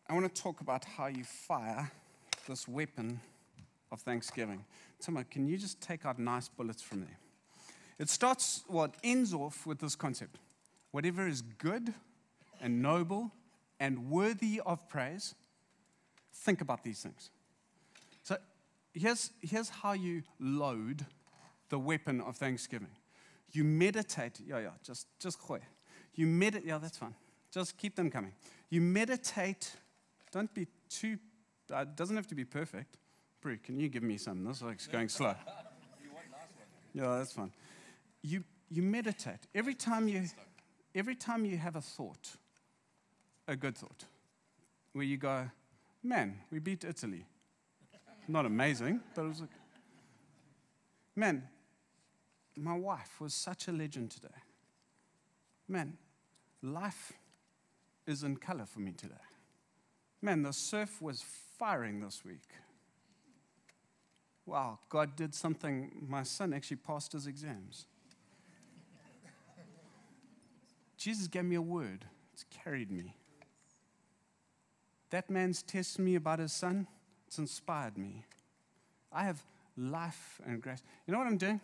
I 0.08 0.14
want 0.14 0.34
to 0.34 0.42
talk 0.42 0.60
about 0.60 0.84
how 0.84 1.06
you 1.06 1.24
fire 1.24 1.92
this 2.46 2.68
weapon 2.68 3.20
of 3.92 4.00
thanksgiving. 4.00 4.64
Timo, 5.02 5.28
can 5.28 5.46
you 5.46 5.56
just 5.56 5.80
take 5.80 6.04
out 6.04 6.18
nice 6.18 6.48
bullets 6.48 6.82
from 6.82 7.00
there? 7.00 7.18
It 7.98 8.08
starts, 8.08 8.64
well, 8.68 8.86
it 8.86 8.94
ends 9.04 9.32
off 9.32 9.66
with 9.66 9.78
this 9.78 9.94
concept 9.94 10.38
whatever 10.90 11.26
is 11.26 11.42
good 11.42 11.92
and 12.60 12.80
noble 12.80 13.32
and 13.80 14.10
worthy 14.10 14.60
of 14.64 14.88
praise, 14.88 15.34
think 16.32 16.60
about 16.60 16.84
these 16.84 17.02
things 17.02 17.30
So 18.22 18.36
here's, 18.92 19.30
here's 19.40 19.68
how 19.68 19.92
you 19.92 20.22
load 20.38 21.04
the 21.68 21.78
weapon 21.78 22.20
of 22.20 22.36
thanksgiving. 22.36 22.94
You 23.50 23.64
meditate. 23.64 24.40
Yeah, 24.46 24.60
yeah, 24.60 24.68
just, 24.84 25.08
just 25.18 25.40
quick. 25.40 25.62
You 26.14 26.26
meditate. 26.26 26.68
Yeah, 26.68 26.78
that's 26.78 26.98
fine. 26.98 27.14
Just 27.52 27.76
keep 27.76 27.96
them 27.96 28.10
coming. 28.10 28.32
You 28.70 28.80
meditate. 28.80 29.72
Don't 30.30 30.52
be 30.54 30.68
too, 30.88 31.18
Uh, 31.72 31.78
it 31.78 31.96
doesn't 31.96 32.16
have 32.16 32.26
to 32.28 32.34
be 32.34 32.44
perfect. 32.44 32.98
Brie, 33.40 33.58
can 33.58 33.78
you 33.78 33.88
give 33.88 34.02
me 34.02 34.16
some? 34.16 34.44
This 34.44 34.62
is 34.62 34.86
going 34.88 35.08
slow. 35.08 35.34
Yeah, 36.96 37.16
that's 37.18 37.32
fine. 37.32 37.50
You, 38.22 38.44
you 38.70 38.80
meditate. 38.80 39.40
Every 39.52 39.74
time 39.74 40.06
you, 40.06 40.26
every 40.94 41.16
time 41.16 41.44
you 41.44 41.56
have 41.56 41.74
a 41.74 41.80
thought, 41.80 42.36
a 43.48 43.56
good 43.56 43.76
thought, 43.76 44.04
where 44.92 45.04
you 45.04 45.16
go, 45.16 45.50
man, 46.04 46.38
we 46.52 46.60
beat 46.60 46.84
Italy. 46.84 47.26
Not 48.28 48.46
amazing, 48.46 49.00
but 49.16 49.24
it 49.24 49.28
was 49.28 49.40
like, 49.40 49.50
man, 51.16 51.42
my 52.56 52.74
wife 52.74 53.20
was 53.20 53.34
such 53.34 53.66
a 53.66 53.72
legend 53.72 54.12
today. 54.12 54.28
Man, 55.66 55.98
life 56.62 57.12
is 58.06 58.22
in 58.22 58.36
color 58.36 58.66
for 58.66 58.78
me 58.78 58.92
today. 58.92 59.14
Man, 60.24 60.42
the 60.42 60.54
surf 60.54 61.02
was 61.02 61.22
firing 61.58 62.00
this 62.00 62.24
week. 62.24 62.48
Wow, 64.46 64.78
God 64.88 65.16
did 65.16 65.34
something. 65.34 66.06
My 66.08 66.22
son 66.22 66.54
actually 66.54 66.78
passed 66.78 67.12
his 67.12 67.26
exams. 67.26 67.84
Jesus 70.96 71.26
gave 71.26 71.44
me 71.44 71.56
a 71.56 71.60
word, 71.60 72.06
it's 72.32 72.46
carried 72.64 72.90
me. 72.90 73.14
That 75.10 75.28
man's 75.28 75.62
me 75.98 76.14
about 76.14 76.38
his 76.38 76.54
son. 76.54 76.86
It's 77.26 77.36
inspired 77.36 77.98
me. 77.98 78.24
I 79.12 79.24
have 79.24 79.44
life 79.76 80.40
and 80.46 80.62
grace. 80.62 80.82
You 81.06 81.12
know 81.12 81.18
what 81.18 81.26
I'm 81.26 81.36
doing? 81.36 81.60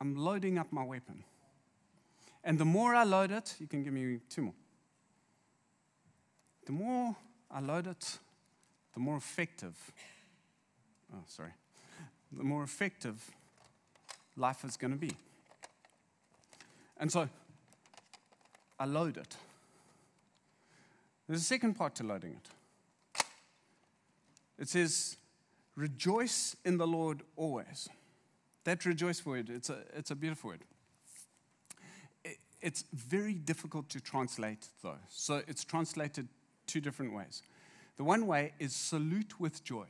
I'm 0.00 0.16
loading 0.16 0.56
up 0.56 0.72
my 0.72 0.84
weapon. 0.84 1.22
And 2.42 2.58
the 2.58 2.64
more 2.64 2.94
I 2.94 3.04
load 3.04 3.30
it, 3.30 3.56
you 3.58 3.66
can 3.66 3.82
give 3.82 3.92
me 3.92 4.20
two 4.30 4.40
more. 4.40 4.54
The 6.64 6.72
more 6.72 7.14
I 7.50 7.60
load 7.60 7.86
it, 7.86 8.18
the 8.94 9.00
more 9.00 9.16
effective 9.16 9.74
oh, 11.14 11.22
sorry, 11.26 11.52
the 12.32 12.44
more 12.44 12.62
effective 12.62 13.30
life 14.36 14.64
is 14.64 14.76
going 14.76 14.92
to 14.92 14.98
be. 14.98 15.12
And 16.98 17.10
so 17.10 17.28
I 18.78 18.84
load 18.86 19.16
it. 19.16 19.36
There's 21.28 21.40
a 21.40 21.44
second 21.44 21.74
part 21.74 21.94
to 21.96 22.04
loading 22.04 22.32
it. 22.32 23.24
It 24.58 24.68
says, 24.68 25.16
Rejoice 25.74 26.56
in 26.64 26.78
the 26.78 26.86
Lord 26.86 27.22
always. 27.36 27.88
That 28.64 28.84
rejoice 28.86 29.24
word, 29.26 29.50
it's 29.50 29.68
a, 29.68 29.78
it's 29.94 30.10
a 30.10 30.14
beautiful 30.14 30.50
word. 30.50 30.60
It, 32.24 32.38
it's 32.62 32.84
very 32.94 33.34
difficult 33.34 33.90
to 33.90 34.00
translate, 34.00 34.66
though. 34.82 34.98
So 35.10 35.42
it's 35.46 35.64
translated 35.64 36.28
two 36.66 36.80
different 36.80 37.14
ways. 37.14 37.42
The 37.96 38.04
one 38.04 38.26
way 38.26 38.52
is 38.58 38.74
salute 38.74 39.40
with 39.40 39.64
joy. 39.64 39.86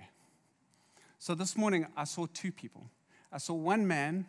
So 1.19 1.35
this 1.35 1.57
morning, 1.57 1.87
I 1.97 2.05
saw 2.05 2.27
two 2.33 2.53
people. 2.53 2.91
I 3.33 3.39
saw 3.39 3.55
one 3.55 3.87
man 3.87 4.27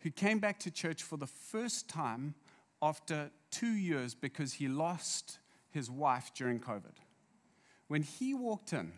who 0.00 0.10
came 0.10 0.38
back 0.38 0.60
to 0.60 0.70
church 0.70 1.02
for 1.02 1.16
the 1.16 1.26
first 1.26 1.88
time 1.88 2.34
after 2.80 3.30
two 3.50 3.72
years 3.72 4.14
because 4.14 4.54
he 4.54 4.68
lost 4.68 5.38
his 5.70 5.90
wife 5.90 6.30
during 6.34 6.60
COVID. 6.60 6.94
When 7.88 8.02
he 8.02 8.34
walked 8.34 8.72
in, 8.72 8.92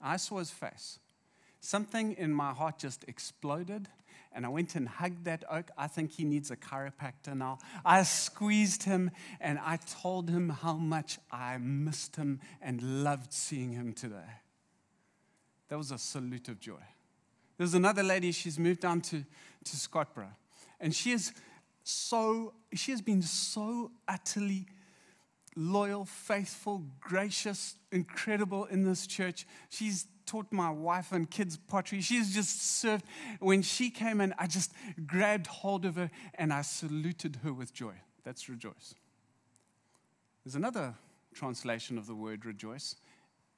I 0.00 0.16
saw 0.16 0.38
his 0.38 0.50
face. 0.50 0.98
Something 1.60 2.12
in 2.12 2.32
my 2.32 2.52
heart 2.52 2.78
just 2.78 3.04
exploded, 3.08 3.88
and 4.32 4.46
I 4.46 4.48
went 4.48 4.74
and 4.76 4.88
hugged 4.88 5.24
that 5.24 5.44
oke. 5.50 5.70
I 5.76 5.86
think 5.86 6.12
he 6.12 6.24
needs 6.24 6.50
a 6.50 6.56
chiropractor 6.56 7.36
now. 7.36 7.58
I 7.84 8.02
squeezed 8.04 8.84
him, 8.84 9.10
and 9.40 9.58
I 9.58 9.78
told 10.00 10.30
him 10.30 10.48
how 10.48 10.74
much 10.74 11.18
I 11.30 11.58
missed 11.58 12.16
him 12.16 12.40
and 12.62 13.04
loved 13.04 13.32
seeing 13.32 13.72
him 13.72 13.92
today. 13.92 14.30
That 15.68 15.78
was 15.78 15.90
a 15.90 15.98
salute 15.98 16.48
of 16.48 16.60
joy. 16.60 16.82
There's 17.56 17.74
another 17.74 18.02
lady, 18.02 18.32
she's 18.32 18.58
moved 18.58 18.80
down 18.80 19.00
to, 19.02 19.24
to 19.64 19.76
Scottburgh, 19.76 20.34
and 20.80 20.94
she 20.94 21.12
is 21.12 21.32
so, 21.82 22.54
she 22.72 22.90
has 22.92 23.02
been 23.02 23.22
so 23.22 23.90
utterly 24.06 24.66
loyal, 25.56 26.04
faithful, 26.04 26.84
gracious, 27.00 27.76
incredible 27.92 28.66
in 28.66 28.84
this 28.84 29.06
church. 29.06 29.46
She's 29.68 30.06
taught 30.26 30.46
my 30.52 30.70
wife 30.70 31.12
and 31.12 31.30
kids 31.30 31.56
pottery. 31.56 32.00
She's 32.00 32.32
just 32.32 32.80
served. 32.80 33.04
When 33.40 33.62
she 33.62 33.90
came 33.90 34.20
in, 34.20 34.34
I 34.38 34.46
just 34.46 34.72
grabbed 35.06 35.46
hold 35.48 35.84
of 35.84 35.96
her 35.96 36.10
and 36.34 36.52
I 36.52 36.62
saluted 36.62 37.40
her 37.42 37.52
with 37.52 37.74
joy. 37.74 37.94
That's 38.24 38.48
rejoice. 38.48 38.94
There's 40.44 40.54
another 40.54 40.94
translation 41.34 41.98
of 41.98 42.06
the 42.06 42.14
word 42.14 42.44
rejoice 42.44 42.96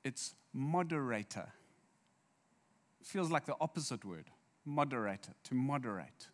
it's 0.04 0.34
moderator. 0.52 1.48
Feels 3.04 3.30
like 3.30 3.46
the 3.46 3.56
opposite 3.60 4.04
word 4.04 4.30
moderator, 4.64 5.32
to 5.44 5.54
moderate. 5.54 6.28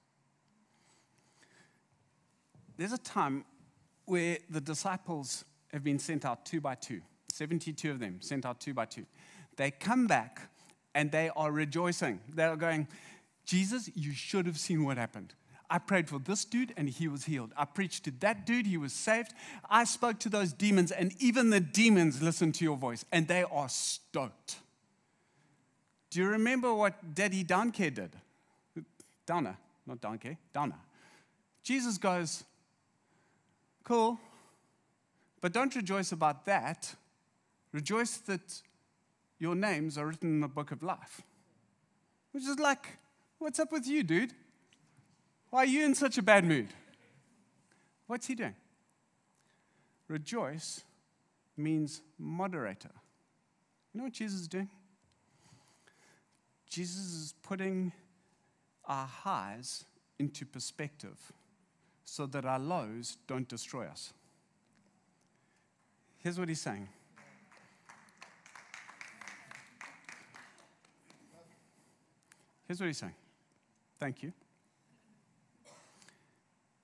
There's 2.76 2.92
a 2.92 2.98
time 2.98 3.44
where 4.08 4.38
the 4.48 4.60
disciples 4.60 5.44
have 5.72 5.84
been 5.84 5.98
sent 5.98 6.24
out 6.24 6.44
two 6.44 6.60
by 6.60 6.74
two, 6.74 7.00
72 7.32 7.90
of 7.90 8.00
them 8.00 8.18
sent 8.20 8.46
out 8.46 8.60
two 8.60 8.74
by 8.74 8.84
two. 8.84 9.06
They 9.56 9.70
come 9.70 10.06
back 10.06 10.50
and 10.94 11.10
they 11.10 11.30
are 11.36 11.52
rejoicing. 11.52 12.20
They're 12.34 12.56
going, 12.56 12.88
Jesus, 13.44 13.90
you 13.94 14.12
should 14.12 14.46
have 14.46 14.58
seen 14.58 14.84
what 14.84 14.96
happened. 14.96 15.34
I 15.70 15.78
prayed 15.78 16.08
for 16.08 16.18
this 16.18 16.44
dude 16.44 16.72
and 16.76 16.88
he 16.88 17.08
was 17.08 17.24
healed. 17.24 17.52
I 17.56 17.66
preached 17.66 18.04
to 18.04 18.10
that 18.20 18.46
dude, 18.46 18.66
he 18.66 18.78
was 18.78 18.92
saved. 18.92 19.32
I 19.68 19.84
spoke 19.84 20.18
to 20.20 20.28
those 20.28 20.52
demons 20.52 20.90
and 20.90 21.12
even 21.18 21.50
the 21.50 21.60
demons 21.60 22.22
listened 22.22 22.54
to 22.56 22.64
your 22.64 22.76
voice 22.76 23.04
and 23.12 23.28
they 23.28 23.42
are 23.42 23.68
stoked. 23.68 24.56
Do 26.10 26.20
you 26.20 26.28
remember 26.28 26.72
what 26.72 27.14
Daddy 27.14 27.44
Downcare 27.44 27.94
did? 27.94 28.10
Downer, 29.26 29.58
not 29.86 30.00
Downcare, 30.00 30.38
Downer. 30.54 30.76
Jesus 31.62 31.98
goes, 31.98 32.44
Cool, 33.88 34.20
but 35.40 35.54
don't 35.54 35.74
rejoice 35.74 36.12
about 36.12 36.44
that. 36.44 36.94
Rejoice 37.72 38.18
that 38.18 38.60
your 39.38 39.54
names 39.54 39.96
are 39.96 40.06
written 40.06 40.28
in 40.28 40.40
the 40.40 40.48
book 40.48 40.72
of 40.72 40.82
life. 40.82 41.22
Which 42.32 42.44
is 42.44 42.58
like, 42.58 42.98
what's 43.38 43.58
up 43.58 43.72
with 43.72 43.86
you, 43.86 44.02
dude? 44.02 44.34
Why 45.48 45.60
are 45.60 45.64
you 45.64 45.86
in 45.86 45.94
such 45.94 46.18
a 46.18 46.22
bad 46.22 46.44
mood? 46.44 46.68
What's 48.06 48.26
he 48.26 48.34
doing? 48.34 48.56
Rejoice 50.06 50.82
means 51.56 52.02
moderator. 52.18 52.92
You 53.94 54.00
know 54.00 54.04
what 54.04 54.12
Jesus 54.12 54.42
is 54.42 54.48
doing? 54.48 54.68
Jesus 56.68 57.06
is 57.06 57.34
putting 57.42 57.92
our 58.84 59.06
highs 59.06 59.86
into 60.18 60.44
perspective 60.44 61.32
so 62.10 62.24
that 62.24 62.46
our 62.46 62.58
lows 62.58 63.18
don't 63.26 63.46
destroy 63.46 63.84
us. 63.84 64.14
Here's 66.18 66.38
what 66.38 66.48
he's 66.48 66.60
saying. 66.60 66.88
Here's 72.66 72.80
what 72.80 72.86
he's 72.86 72.96
saying. 72.96 73.14
Thank 74.00 74.22
you. 74.22 74.32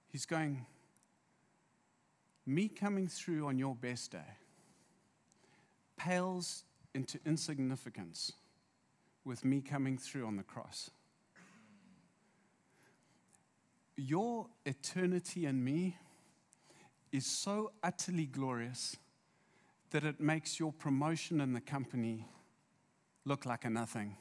He's 0.09 0.27
going, 0.27 0.67
me 2.47 2.69
coming 2.69 3.09
through 3.09 3.47
on 3.47 3.59
your 3.59 3.75
best 3.75 4.13
day 4.13 4.39
pales 5.97 6.65
into 6.95 7.19
insignificance 7.25 8.33
with 9.25 9.43
me 9.45 9.63
coming 9.63 9.97
through 9.97 10.27
on 10.27 10.37
the 10.37 10.43
cross. 10.43 10.91
Your 13.97 14.47
eternity 14.67 15.47
in 15.47 15.63
me 15.63 15.97
is 17.13 17.27
so 17.27 17.73
utterly 17.83 18.27
glorious 18.27 18.97
that 19.91 20.05
it 20.05 20.21
makes 20.21 20.59
your 20.59 20.73
promotion 20.73 21.41
in 21.41 21.53
the 21.53 21.61
company 21.61 22.27
look 23.25 23.47
like 23.47 23.65
a 23.65 23.71
nothing. 23.71 24.17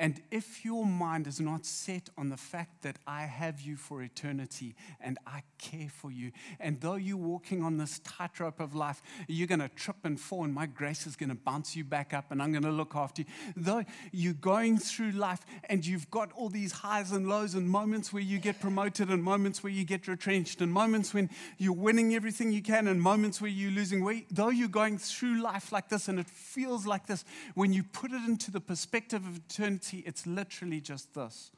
And 0.00 0.22
if 0.30 0.64
your 0.64 0.86
mind 0.86 1.26
is 1.26 1.40
not 1.40 1.66
set 1.66 2.08
on 2.16 2.28
the 2.28 2.36
fact 2.36 2.82
that 2.82 2.98
I 3.04 3.22
have 3.22 3.60
you 3.60 3.76
for 3.76 4.00
eternity 4.00 4.76
and 5.00 5.18
I 5.26 5.42
care 5.58 5.88
for 5.88 6.12
you, 6.12 6.30
and 6.60 6.80
though 6.80 6.94
you're 6.94 7.16
walking 7.16 7.64
on 7.64 7.78
this 7.78 7.98
tightrope 8.00 8.60
of 8.60 8.76
life, 8.76 9.02
you're 9.26 9.48
going 9.48 9.58
to 9.58 9.68
trip 9.68 9.96
and 10.04 10.18
fall, 10.20 10.44
and 10.44 10.54
my 10.54 10.66
grace 10.66 11.04
is 11.06 11.16
going 11.16 11.30
to 11.30 11.34
bounce 11.34 11.74
you 11.74 11.82
back 11.82 12.14
up, 12.14 12.30
and 12.30 12.40
I'm 12.40 12.52
going 12.52 12.62
to 12.62 12.70
look 12.70 12.94
after 12.94 13.22
you. 13.22 13.28
Though 13.56 13.84
you're 14.12 14.34
going 14.34 14.78
through 14.78 15.12
life 15.12 15.40
and 15.64 15.84
you've 15.84 16.08
got 16.12 16.30
all 16.32 16.48
these 16.48 16.70
highs 16.70 17.10
and 17.10 17.28
lows, 17.28 17.54
and 17.54 17.68
moments 17.68 18.12
where 18.12 18.22
you 18.22 18.38
get 18.38 18.60
promoted, 18.60 19.10
and 19.10 19.22
moments 19.22 19.64
where 19.64 19.72
you 19.72 19.84
get 19.84 20.06
retrenched, 20.06 20.60
and 20.60 20.72
moments 20.72 21.12
when 21.12 21.28
you're 21.58 21.72
winning 21.72 22.14
everything 22.14 22.52
you 22.52 22.62
can, 22.62 22.86
and 22.86 23.02
moments 23.02 23.40
where 23.40 23.50
you're 23.50 23.72
losing 23.72 24.04
weight, 24.04 24.26
though 24.30 24.50
you're 24.50 24.68
going 24.68 24.98
through 24.98 25.42
life 25.42 25.72
like 25.72 25.88
this 25.88 26.06
and 26.06 26.20
it 26.20 26.28
feels 26.28 26.86
like 26.86 27.06
this, 27.06 27.24
when 27.54 27.72
you 27.72 27.82
put 27.82 28.12
it 28.12 28.22
into 28.28 28.52
the 28.52 28.60
perspective 28.60 29.26
of 29.26 29.36
eternity, 29.36 29.87
it's 29.96 30.26
literally 30.26 30.80
just 30.80 31.14
this. 31.14 31.50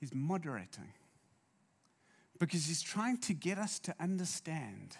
He's 0.00 0.14
moderating 0.14 0.92
because 2.38 2.66
he's 2.66 2.82
trying 2.82 3.18
to 3.18 3.34
get 3.34 3.58
us 3.58 3.78
to 3.80 3.94
understand 3.98 4.96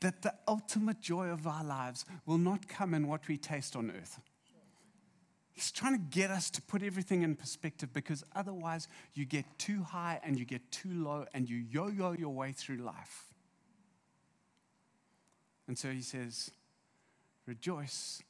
that 0.00 0.22
the 0.22 0.34
ultimate 0.46 1.00
joy 1.00 1.28
of 1.28 1.46
our 1.46 1.64
lives 1.64 2.04
will 2.26 2.38
not 2.38 2.68
come 2.68 2.92
in 2.92 3.08
what 3.08 3.26
we 3.28 3.36
taste 3.36 3.76
on 3.76 3.90
earth. 3.90 4.20
He's 5.52 5.70
trying 5.70 5.92
to 5.92 6.04
get 6.10 6.30
us 6.30 6.50
to 6.50 6.62
put 6.62 6.82
everything 6.82 7.22
in 7.22 7.36
perspective 7.36 7.92
because 7.92 8.24
otherwise 8.34 8.88
you 9.14 9.24
get 9.24 9.44
too 9.58 9.82
high 9.82 10.18
and 10.24 10.38
you 10.38 10.44
get 10.44 10.70
too 10.70 10.92
low 10.92 11.26
and 11.34 11.48
you 11.48 11.56
yo 11.56 11.88
yo 11.88 12.12
your 12.12 12.30
way 12.30 12.52
through 12.52 12.78
life. 12.78 13.26
And 15.68 15.78
so 15.78 15.90
he 15.90 16.02
says, 16.02 16.50
Rejoice 17.46 18.22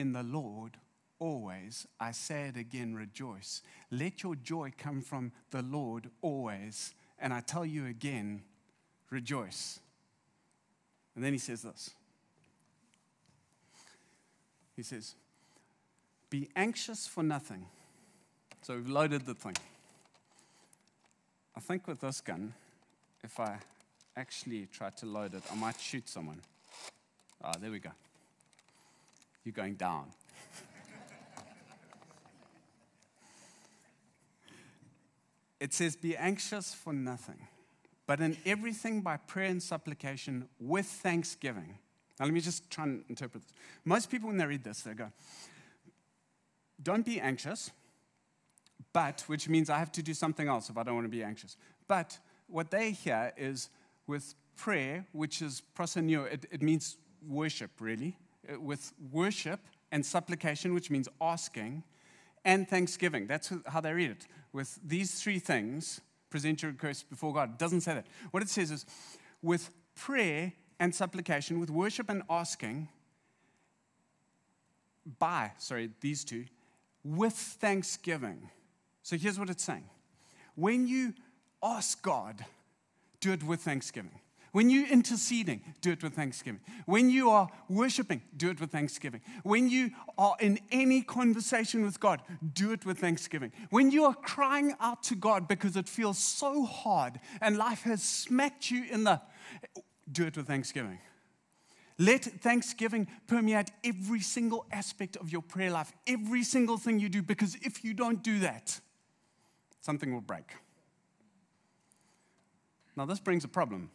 in 0.00 0.12
the 0.12 0.22
Lord 0.22 0.78
always. 1.18 1.86
I 2.00 2.10
say 2.10 2.48
it 2.48 2.56
again, 2.56 2.94
rejoice. 2.94 3.62
Let 3.90 4.22
your 4.22 4.34
joy 4.34 4.72
come 4.76 5.02
from 5.02 5.30
the 5.50 5.62
Lord 5.62 6.10
always. 6.22 6.94
And 7.18 7.32
I 7.32 7.40
tell 7.40 7.66
you 7.66 7.86
again, 7.86 8.42
rejoice. 9.10 9.78
And 11.14 11.22
then 11.22 11.32
he 11.32 11.38
says 11.38 11.62
this 11.62 11.90
He 14.74 14.82
says, 14.82 15.14
Be 16.30 16.48
anxious 16.56 17.06
for 17.06 17.22
nothing. 17.22 17.66
So 18.62 18.74
we've 18.74 18.88
loaded 18.88 19.26
the 19.26 19.34
thing. 19.34 19.56
I 21.56 21.60
think 21.60 21.86
with 21.86 22.00
this 22.00 22.20
gun, 22.20 22.54
if 23.22 23.38
I 23.38 23.58
actually 24.16 24.66
try 24.72 24.90
to 24.90 25.06
load 25.06 25.34
it, 25.34 25.42
I 25.50 25.54
might 25.56 25.78
shoot 25.78 26.08
someone. 26.08 26.40
Ah, 27.42 27.52
oh, 27.54 27.58
there 27.60 27.70
we 27.70 27.78
go 27.78 27.90
you're 29.44 29.52
going 29.52 29.74
down. 29.74 30.06
it 35.60 35.72
says, 35.74 35.96
Be 35.96 36.16
anxious 36.16 36.74
for 36.74 36.92
nothing, 36.92 37.46
but 38.06 38.20
in 38.20 38.36
everything 38.44 39.00
by 39.02 39.16
prayer 39.16 39.48
and 39.48 39.62
supplication 39.62 40.48
with 40.58 40.86
thanksgiving. 40.86 41.78
Now, 42.18 42.26
let 42.26 42.34
me 42.34 42.40
just 42.40 42.70
try 42.70 42.84
and 42.84 43.04
interpret 43.08 43.42
this. 43.42 43.52
Most 43.84 44.10
people, 44.10 44.28
when 44.28 44.36
they 44.36 44.46
read 44.46 44.64
this, 44.64 44.82
they 44.82 44.94
go, 44.94 45.10
Don't 46.82 47.04
be 47.04 47.20
anxious, 47.20 47.70
but, 48.92 49.22
which 49.26 49.48
means 49.48 49.70
I 49.70 49.78
have 49.78 49.92
to 49.92 50.02
do 50.02 50.14
something 50.14 50.48
else 50.48 50.68
if 50.70 50.76
I 50.76 50.82
don't 50.82 50.94
want 50.94 51.06
to 51.06 51.10
be 51.10 51.22
anxious. 51.22 51.56
But 51.86 52.18
what 52.46 52.70
they 52.70 52.90
hear 52.90 53.32
is 53.36 53.70
with 54.06 54.34
prayer, 54.56 55.06
which 55.12 55.40
is 55.40 55.62
proskuneo, 55.76 56.30
it, 56.30 56.46
it 56.50 56.62
means 56.62 56.96
worship, 57.26 57.70
really. 57.80 58.16
Uh, 58.50 58.60
with 58.60 58.92
worship 59.12 59.60
and 59.92 60.04
supplication, 60.04 60.74
which 60.74 60.90
means 60.90 61.08
asking, 61.20 61.82
and 62.44 62.68
thanksgiving. 62.68 63.26
That's 63.26 63.52
how 63.66 63.80
they 63.80 63.92
read 63.92 64.10
it. 64.10 64.26
With 64.52 64.78
these 64.84 65.20
three 65.20 65.38
things, 65.38 66.00
present 66.30 66.62
your 66.62 66.72
request 66.72 67.10
before 67.10 67.34
God. 67.34 67.50
It 67.50 67.58
doesn't 67.58 67.82
say 67.82 67.94
that. 67.94 68.06
What 68.30 68.42
it 68.42 68.48
says 68.48 68.70
is 68.70 68.86
with 69.42 69.70
prayer 69.94 70.52
and 70.78 70.94
supplication, 70.94 71.60
with 71.60 71.70
worship 71.70 72.08
and 72.08 72.22
asking, 72.30 72.88
by, 75.18 75.52
sorry, 75.58 75.90
these 76.00 76.24
two, 76.24 76.44
with 77.04 77.34
thanksgiving. 77.34 78.48
So 79.02 79.16
here's 79.16 79.38
what 79.38 79.50
it's 79.50 79.64
saying 79.64 79.84
when 80.54 80.86
you 80.86 81.14
ask 81.62 82.00
God, 82.02 82.44
do 83.20 83.32
it 83.32 83.42
with 83.42 83.60
thanksgiving. 83.60 84.20
When 84.52 84.68
you're 84.68 84.88
interceding, 84.88 85.60
do 85.80 85.92
it 85.92 86.02
with 86.02 86.14
thanksgiving. 86.14 86.60
When 86.86 87.08
you 87.08 87.30
are 87.30 87.48
worshiping, 87.68 88.22
do 88.36 88.50
it 88.50 88.60
with 88.60 88.72
thanksgiving. 88.72 89.20
When 89.44 89.68
you 89.68 89.90
are 90.18 90.34
in 90.40 90.58
any 90.72 91.02
conversation 91.02 91.84
with 91.84 92.00
God, 92.00 92.20
do 92.52 92.72
it 92.72 92.84
with 92.84 92.98
thanksgiving. 92.98 93.52
When 93.70 93.92
you 93.92 94.04
are 94.04 94.14
crying 94.14 94.74
out 94.80 95.04
to 95.04 95.14
God 95.14 95.46
because 95.46 95.76
it 95.76 95.88
feels 95.88 96.18
so 96.18 96.64
hard 96.64 97.20
and 97.40 97.56
life 97.56 97.82
has 97.82 98.02
smacked 98.02 98.70
you 98.70 98.84
in 98.90 99.04
the, 99.04 99.20
do 100.10 100.26
it 100.26 100.36
with 100.36 100.48
thanksgiving. 100.48 100.98
Let 101.96 102.24
thanksgiving 102.24 103.06
permeate 103.28 103.70
every 103.84 104.20
single 104.20 104.64
aspect 104.72 105.16
of 105.16 105.30
your 105.30 105.42
prayer 105.42 105.70
life, 105.70 105.92
every 106.06 106.42
single 106.42 106.78
thing 106.78 106.98
you 106.98 107.08
do, 107.08 107.22
because 107.22 107.56
if 107.62 107.84
you 107.84 107.94
don't 107.94 108.22
do 108.22 108.40
that, 108.40 108.80
something 109.80 110.12
will 110.12 110.22
break. 110.22 110.54
Now, 112.96 113.06
this 113.06 113.20
brings 113.20 113.44
a 113.44 113.48
problem. 113.48 113.90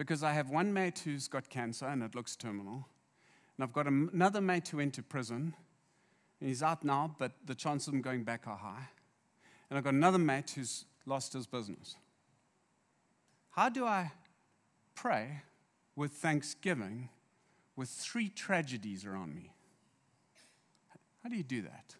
Because 0.00 0.22
I 0.22 0.32
have 0.32 0.48
one 0.48 0.72
mate 0.72 1.00
who's 1.00 1.28
got 1.28 1.50
cancer 1.50 1.84
and 1.84 2.02
it 2.02 2.14
looks 2.14 2.34
terminal. 2.34 2.88
And 3.54 3.62
I've 3.62 3.74
got 3.74 3.86
another 3.86 4.40
mate 4.40 4.68
who 4.68 4.78
went 4.78 4.94
to 4.94 5.02
prison. 5.02 5.54
And 6.40 6.48
he's 6.48 6.62
out 6.62 6.82
now, 6.82 7.14
but 7.18 7.32
the 7.44 7.54
chances 7.54 7.88
of 7.88 7.92
him 7.92 8.00
going 8.00 8.24
back 8.24 8.46
are 8.46 8.56
high. 8.56 8.88
And 9.68 9.76
I've 9.76 9.84
got 9.84 9.92
another 9.92 10.16
mate 10.16 10.52
who's 10.56 10.86
lost 11.04 11.34
his 11.34 11.46
business. 11.46 11.96
How 13.50 13.68
do 13.68 13.84
I 13.84 14.12
pray 14.94 15.42
with 15.94 16.12
thanksgiving 16.12 17.10
with 17.76 17.90
three 17.90 18.30
tragedies 18.30 19.04
around 19.04 19.34
me? 19.34 19.52
How 21.22 21.28
do 21.28 21.36
you 21.36 21.42
do 21.42 21.60
that? 21.60 21.94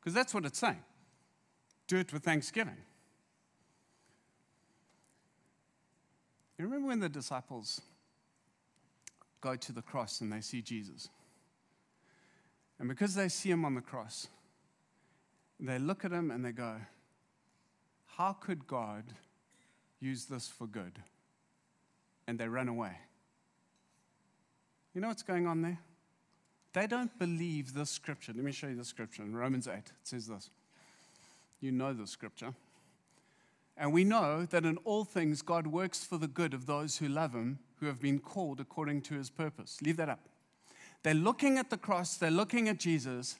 Because 0.00 0.14
that's 0.14 0.32
what 0.32 0.46
it's 0.46 0.58
saying. 0.58 0.82
Do 1.88 1.98
it 1.98 2.10
with 2.10 2.22
thanksgiving. 2.22 2.78
You 6.62 6.68
remember 6.68 6.86
when 6.90 7.00
the 7.00 7.08
disciples 7.08 7.80
go 9.40 9.56
to 9.56 9.72
the 9.72 9.82
cross 9.82 10.20
and 10.20 10.32
they 10.32 10.40
see 10.40 10.62
Jesus? 10.62 11.08
And 12.78 12.88
because 12.88 13.16
they 13.16 13.28
see 13.28 13.50
him 13.50 13.64
on 13.64 13.74
the 13.74 13.80
cross, 13.80 14.28
they 15.58 15.80
look 15.80 16.04
at 16.04 16.12
him 16.12 16.30
and 16.30 16.44
they 16.44 16.52
go, 16.52 16.76
How 18.16 18.34
could 18.34 18.68
God 18.68 19.02
use 19.98 20.26
this 20.26 20.46
for 20.46 20.68
good? 20.68 21.00
And 22.28 22.38
they 22.38 22.46
run 22.46 22.68
away. 22.68 22.96
You 24.94 25.00
know 25.00 25.08
what's 25.08 25.24
going 25.24 25.48
on 25.48 25.62
there? 25.62 25.80
They 26.74 26.86
don't 26.86 27.18
believe 27.18 27.74
this 27.74 27.90
scripture. 27.90 28.32
Let 28.36 28.44
me 28.44 28.52
show 28.52 28.68
you 28.68 28.76
the 28.76 28.84
scripture 28.84 29.24
in 29.24 29.34
Romans 29.34 29.66
8. 29.66 29.78
It 29.78 29.84
says 30.04 30.28
this. 30.28 30.48
You 31.60 31.72
know 31.72 31.92
the 31.92 32.06
scripture. 32.06 32.54
And 33.76 33.92
we 33.92 34.04
know 34.04 34.44
that 34.46 34.64
in 34.64 34.76
all 34.78 35.04
things 35.04 35.42
God 35.42 35.66
works 35.66 36.04
for 36.04 36.18
the 36.18 36.28
good 36.28 36.54
of 36.54 36.66
those 36.66 36.98
who 36.98 37.08
love 37.08 37.32
him, 37.32 37.58
who 37.80 37.86
have 37.86 38.00
been 38.00 38.18
called 38.18 38.60
according 38.60 39.02
to 39.02 39.14
his 39.14 39.30
purpose. 39.30 39.80
Leave 39.82 39.96
that 39.96 40.08
up. 40.08 40.28
They're 41.02 41.14
looking 41.14 41.58
at 41.58 41.70
the 41.70 41.76
cross, 41.76 42.16
they're 42.16 42.30
looking 42.30 42.68
at 42.68 42.78
Jesus, 42.78 43.38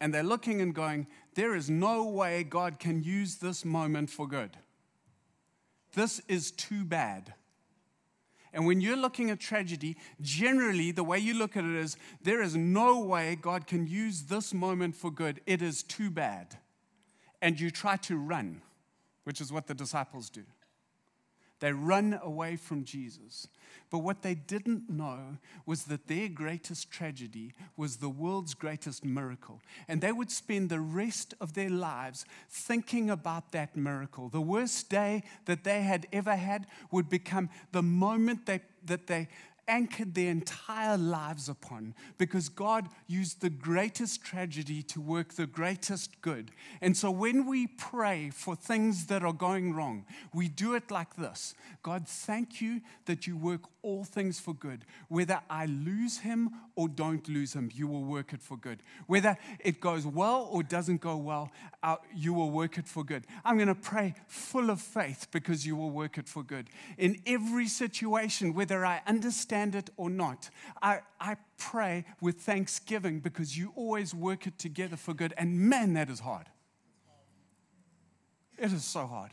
and 0.00 0.12
they're 0.12 0.22
looking 0.22 0.60
and 0.60 0.74
going, 0.74 1.06
There 1.34 1.54
is 1.54 1.70
no 1.70 2.04
way 2.04 2.44
God 2.44 2.78
can 2.78 3.02
use 3.02 3.36
this 3.36 3.64
moment 3.64 4.10
for 4.10 4.28
good. 4.28 4.58
This 5.94 6.20
is 6.28 6.50
too 6.50 6.84
bad. 6.84 7.34
And 8.52 8.66
when 8.66 8.80
you're 8.80 8.96
looking 8.96 9.30
at 9.30 9.40
tragedy, 9.40 9.96
generally 10.20 10.90
the 10.90 11.04
way 11.04 11.18
you 11.18 11.34
look 11.34 11.56
at 11.56 11.64
it 11.64 11.74
is 11.74 11.96
there 12.22 12.42
is 12.42 12.56
no 12.56 13.00
way 13.00 13.36
God 13.40 13.66
can 13.66 13.86
use 13.86 14.22
this 14.22 14.54
moment 14.54 14.96
for 14.96 15.10
good. 15.10 15.40
It 15.46 15.62
is 15.62 15.82
too 15.82 16.10
bad. 16.10 16.58
And 17.40 17.60
you 17.60 17.70
try 17.70 17.96
to 17.96 18.16
run 18.16 18.62
which 19.28 19.42
is 19.42 19.52
what 19.52 19.66
the 19.66 19.74
disciples 19.74 20.30
do. 20.30 20.42
They 21.60 21.70
run 21.70 22.18
away 22.22 22.56
from 22.56 22.82
Jesus. 22.82 23.46
But 23.90 23.98
what 23.98 24.22
they 24.22 24.34
didn't 24.34 24.88
know 24.88 25.36
was 25.66 25.84
that 25.84 26.08
their 26.08 26.30
greatest 26.30 26.90
tragedy 26.90 27.52
was 27.76 27.98
the 27.98 28.08
world's 28.08 28.54
greatest 28.54 29.04
miracle. 29.04 29.60
And 29.86 30.00
they 30.00 30.12
would 30.12 30.30
spend 30.30 30.70
the 30.70 30.80
rest 30.80 31.34
of 31.42 31.52
their 31.52 31.68
lives 31.68 32.24
thinking 32.48 33.10
about 33.10 33.52
that 33.52 33.76
miracle. 33.76 34.30
The 34.30 34.40
worst 34.40 34.88
day 34.88 35.24
that 35.44 35.62
they 35.62 35.82
had 35.82 36.06
ever 36.10 36.34
had 36.34 36.66
would 36.90 37.10
become 37.10 37.50
the 37.72 37.82
moment 37.82 38.46
they, 38.46 38.62
that 38.86 39.08
they 39.08 39.28
anchored 39.68 40.14
their 40.14 40.30
entire 40.30 40.96
lives 40.96 41.48
upon 41.48 41.94
because 42.16 42.48
God 42.48 42.88
used 43.06 43.40
the 43.40 43.50
greatest 43.50 44.24
tragedy 44.24 44.82
to 44.84 45.00
work 45.00 45.34
the 45.34 45.46
greatest 45.46 46.20
good. 46.22 46.50
And 46.80 46.96
so 46.96 47.10
when 47.10 47.46
we 47.46 47.66
pray 47.66 48.30
for 48.30 48.56
things 48.56 49.06
that 49.06 49.22
are 49.22 49.32
going 49.32 49.74
wrong, 49.74 50.06
we 50.32 50.48
do 50.48 50.74
it 50.74 50.90
like 50.90 51.14
this 51.16 51.54
God, 51.82 52.08
thank 52.08 52.60
you 52.60 52.80
that 53.04 53.26
you 53.26 53.36
work 53.36 53.62
all 53.88 54.04
things 54.04 54.38
for 54.38 54.52
good. 54.52 54.84
Whether 55.08 55.40
I 55.48 55.64
lose 55.64 56.18
him 56.18 56.50
or 56.76 56.88
don't 56.88 57.26
lose 57.26 57.54
him, 57.54 57.70
you 57.72 57.86
will 57.86 58.04
work 58.04 58.34
it 58.34 58.42
for 58.42 58.58
good. 58.58 58.82
Whether 59.06 59.38
it 59.60 59.80
goes 59.80 60.04
well 60.04 60.46
or 60.52 60.62
doesn't 60.62 61.00
go 61.00 61.16
well, 61.16 61.50
uh, 61.82 61.96
you 62.14 62.34
will 62.34 62.50
work 62.50 62.76
it 62.76 62.86
for 62.86 63.02
good. 63.02 63.26
I'm 63.46 63.56
going 63.56 63.68
to 63.68 63.74
pray 63.74 64.14
full 64.26 64.68
of 64.68 64.78
faith 64.82 65.28
because 65.30 65.66
you 65.66 65.74
will 65.74 65.90
work 65.90 66.18
it 66.18 66.28
for 66.28 66.42
good. 66.42 66.68
In 66.98 67.22
every 67.26 67.66
situation, 67.66 68.52
whether 68.52 68.84
I 68.84 69.00
understand 69.06 69.74
it 69.74 69.88
or 69.96 70.10
not, 70.10 70.50
I, 70.82 71.00
I 71.18 71.36
pray 71.56 72.04
with 72.20 72.40
thanksgiving 72.42 73.20
because 73.20 73.56
you 73.56 73.72
always 73.74 74.14
work 74.14 74.46
it 74.46 74.58
together 74.58 74.96
for 74.96 75.14
good. 75.14 75.32
And 75.38 75.58
man, 75.58 75.94
that 75.94 76.10
is 76.10 76.20
hard. 76.20 76.46
It 78.58 78.70
is 78.70 78.84
so 78.84 79.06
hard. 79.06 79.30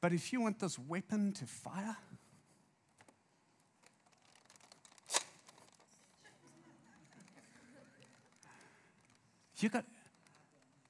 But 0.00 0.12
if 0.12 0.32
you 0.32 0.40
want 0.40 0.58
this 0.58 0.78
weapon 0.78 1.32
to 1.32 1.46
fire, 1.46 1.96
you 9.58 9.68
got, 9.68 9.84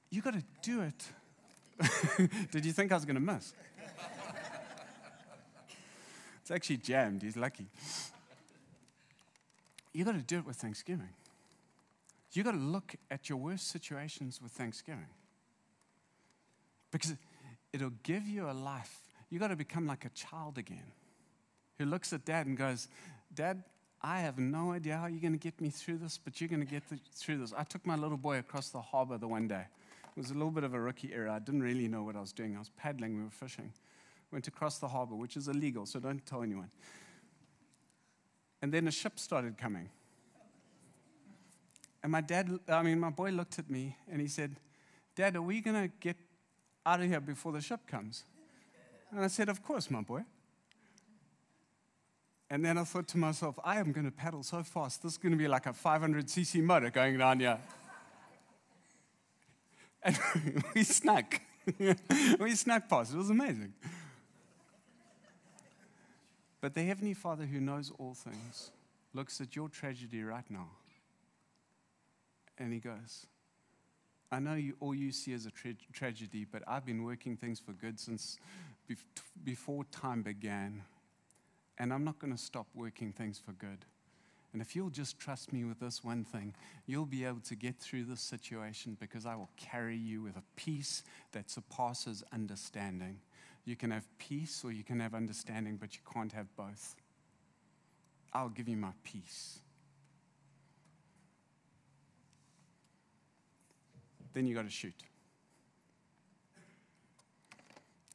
you 0.09 0.21
got 0.21 0.33
to 0.33 0.43
do 0.61 0.81
it. 0.81 2.29
Did 2.51 2.65
you 2.65 2.71
think 2.71 2.91
I 2.91 2.95
was 2.95 3.05
going 3.05 3.15
to 3.15 3.21
miss? 3.21 3.53
it's 6.41 6.51
actually 6.51 6.77
jammed. 6.77 7.21
He's 7.21 7.37
lucky. 7.37 7.67
You 9.93 10.05
got 10.05 10.15
to 10.15 10.21
do 10.21 10.37
it 10.39 10.45
with 10.45 10.57
Thanksgiving. 10.57 11.09
You 12.33 12.43
got 12.43 12.51
to 12.51 12.57
look 12.57 12.95
at 13.09 13.29
your 13.29 13.37
worst 13.37 13.69
situations 13.69 14.39
with 14.41 14.51
Thanksgiving. 14.51 15.07
Because 16.91 17.15
it'll 17.81 17.99
give 18.03 18.27
you 18.27 18.49
a 18.49 18.53
life 18.53 19.01
you 19.29 19.39
got 19.39 19.49
to 19.49 19.55
become 19.55 19.87
like 19.87 20.05
a 20.05 20.09
child 20.09 20.57
again 20.57 20.91
who 21.77 21.85
looks 21.85 22.13
at 22.13 22.25
dad 22.25 22.47
and 22.47 22.57
goes, 22.57 22.87
Dad, 23.33 23.63
I 24.01 24.19
have 24.19 24.39
no 24.39 24.71
idea 24.71 24.97
how 24.97 25.07
you're 25.07 25.21
going 25.21 25.33
to 25.33 25.39
get 25.39 25.59
me 25.59 25.69
through 25.69 25.97
this, 25.97 26.17
but 26.17 26.39
you're 26.39 26.47
going 26.47 26.65
to 26.65 26.65
get 26.65 26.83
through 27.13 27.37
this. 27.37 27.53
I 27.55 27.63
took 27.63 27.85
my 27.85 27.95
little 27.95 28.17
boy 28.17 28.37
across 28.37 28.69
the 28.69 28.81
harbor 28.81 29.17
the 29.17 29.27
one 29.27 29.47
day. 29.47 29.65
It 30.15 30.19
was 30.19 30.31
a 30.31 30.33
little 30.33 30.51
bit 30.51 30.63
of 30.63 30.73
a 30.73 30.79
rookie 30.79 31.11
era. 31.13 31.33
I 31.33 31.39
didn't 31.39 31.61
really 31.61 31.87
know 31.87 32.03
what 32.03 32.15
I 32.15 32.21
was 32.21 32.31
doing. 32.31 32.55
I 32.55 32.59
was 32.59 32.71
paddling, 32.77 33.17
we 33.17 33.23
were 33.23 33.29
fishing. 33.29 33.73
Went 34.31 34.47
across 34.47 34.79
the 34.79 34.87
harbor, 34.87 35.15
which 35.15 35.37
is 35.37 35.47
illegal, 35.47 35.85
so 35.85 35.99
don't 35.99 36.25
tell 36.25 36.41
anyone. 36.41 36.71
And 38.61 38.73
then 38.73 38.87
a 38.87 38.91
ship 38.91 39.19
started 39.19 39.57
coming. 39.57 39.89
And 42.01 42.11
my 42.11 42.21
dad, 42.21 42.59
I 42.67 42.81
mean, 42.81 42.99
my 42.99 43.09
boy 43.09 43.29
looked 43.31 43.59
at 43.59 43.69
me 43.69 43.97
and 44.09 44.21
he 44.21 44.27
said, 44.27 44.55
Dad, 45.15 45.35
are 45.35 45.41
we 45.41 45.61
going 45.61 45.81
to 45.81 45.93
get 45.99 46.15
out 46.87 47.01
of 47.01 47.07
here 47.07 47.19
before 47.19 47.51
the 47.51 47.61
ship 47.61 47.81
comes? 47.85 48.23
And 49.11 49.19
I 49.19 49.27
said, 49.27 49.49
Of 49.49 49.63
course, 49.63 49.91
my 49.91 50.01
boy. 50.01 50.23
And 52.49 52.63
then 52.63 52.77
I 52.77 52.85
thought 52.85 53.07
to 53.09 53.17
myself, 53.17 53.59
I 53.63 53.79
am 53.79 53.91
going 53.91 54.05
to 54.05 54.11
paddle 54.11 54.41
so 54.41 54.63
fast, 54.63 55.03
this 55.03 55.13
is 55.13 55.17
going 55.17 55.33
to 55.33 55.37
be 55.37 55.49
like 55.49 55.65
a 55.65 55.73
500cc 55.73 56.63
motor 56.63 56.89
going 56.89 57.17
down 57.17 57.39
here. 57.39 57.59
And 60.03 60.17
we 60.75 60.83
snuck. 60.83 61.41
we 62.39 62.55
snuck 62.55 62.87
past. 62.87 63.13
It 63.13 63.17
was 63.17 63.31
amazing. 63.31 63.73
But 66.61 66.75
the 66.75 66.83
Heavenly 66.83 67.15
Father 67.15 67.45
who 67.45 67.59
knows 67.59 67.91
all 67.97 68.13
things 68.13 68.71
looks 69.13 69.41
at 69.41 69.55
your 69.55 69.67
tragedy 69.67 70.21
right 70.21 70.45
now 70.49 70.69
and 72.57 72.73
he 72.73 72.79
goes, 72.79 73.25
I 74.31 74.39
know 74.39 74.55
you, 74.55 74.75
all 74.79 74.93
you 74.93 75.11
see 75.11 75.31
is 75.33 75.45
a 75.45 75.51
tra- 75.51 75.73
tragedy, 75.93 76.45
but 76.49 76.63
I've 76.67 76.85
been 76.85 77.03
working 77.03 77.37
things 77.37 77.59
for 77.59 77.71
good 77.71 77.99
since 77.99 78.37
bef- 78.89 79.03
before 79.43 79.85
time 79.85 80.21
began. 80.21 80.83
And 81.77 81.93
I'm 81.93 82.03
not 82.03 82.19
going 82.19 82.33
to 82.33 82.41
stop 82.41 82.67
working 82.75 83.13
things 83.13 83.39
for 83.43 83.53
good. 83.53 83.85
And 84.53 84.61
if 84.61 84.75
you'll 84.75 84.89
just 84.89 85.19
trust 85.19 85.53
me 85.53 85.63
with 85.65 85.79
this 85.79 86.03
one 86.03 86.23
thing, 86.23 86.55
you'll 86.87 87.05
be 87.05 87.25
able 87.25 87.41
to 87.41 87.55
get 87.55 87.77
through 87.77 88.05
this 88.05 88.21
situation 88.21 88.97
because 88.99 89.25
I 89.25 89.35
will 89.35 89.49
carry 89.55 89.95
you 89.95 90.21
with 90.21 90.35
a 90.35 90.43
peace 90.55 91.03
that 91.33 91.49
surpasses 91.49 92.23
understanding. 92.33 93.19
You 93.65 93.75
can 93.75 93.91
have 93.91 94.07
peace 94.17 94.63
or 94.63 94.71
you 94.71 94.83
can 94.83 94.99
have 94.99 95.13
understanding, 95.13 95.77
but 95.77 95.93
you 95.95 96.01
can't 96.11 96.31
have 96.31 96.47
both. 96.55 96.95
I'll 98.33 98.49
give 98.49 98.67
you 98.67 98.77
my 98.77 98.91
peace. 99.03 99.59
Then 104.37 104.45
you 104.45 104.53
got 104.53 104.65
to 104.65 104.69
shoot. 104.69 104.93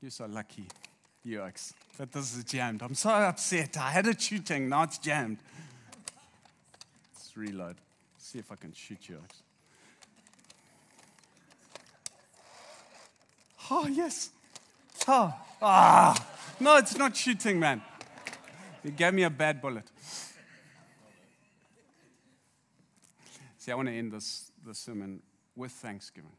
You're 0.00 0.12
so 0.12 0.26
lucky, 0.26 0.68
yikes. 1.26 1.72
But 1.98 2.12
this 2.12 2.36
is 2.36 2.44
jammed. 2.44 2.80
I'm 2.80 2.94
so 2.94 3.10
upset. 3.10 3.76
I 3.76 3.90
had 3.90 4.06
it 4.06 4.22
shooting, 4.22 4.68
now 4.68 4.84
it's 4.84 4.98
jammed. 4.98 5.38
Let's 7.12 7.36
reload. 7.36 7.74
See 8.18 8.38
if 8.38 8.52
I 8.52 8.54
can 8.54 8.72
shoot 8.72 9.08
you. 9.08 9.18
Oh, 13.68 13.88
yes. 13.88 14.30
Oh, 15.08 15.34
ah. 15.60 16.28
No, 16.60 16.76
it's 16.76 16.96
not 16.96 17.16
shooting, 17.16 17.58
man. 17.58 17.82
You 18.84 18.92
gave 18.92 19.12
me 19.12 19.24
a 19.24 19.30
bad 19.30 19.60
bullet. 19.60 19.90
See, 23.58 23.72
I 23.72 23.74
want 23.74 23.88
to 23.88 23.92
end 23.92 24.12
this, 24.12 24.52
this 24.64 24.78
sermon 24.78 25.20
with 25.56 25.72
thanksgiving. 25.72 26.32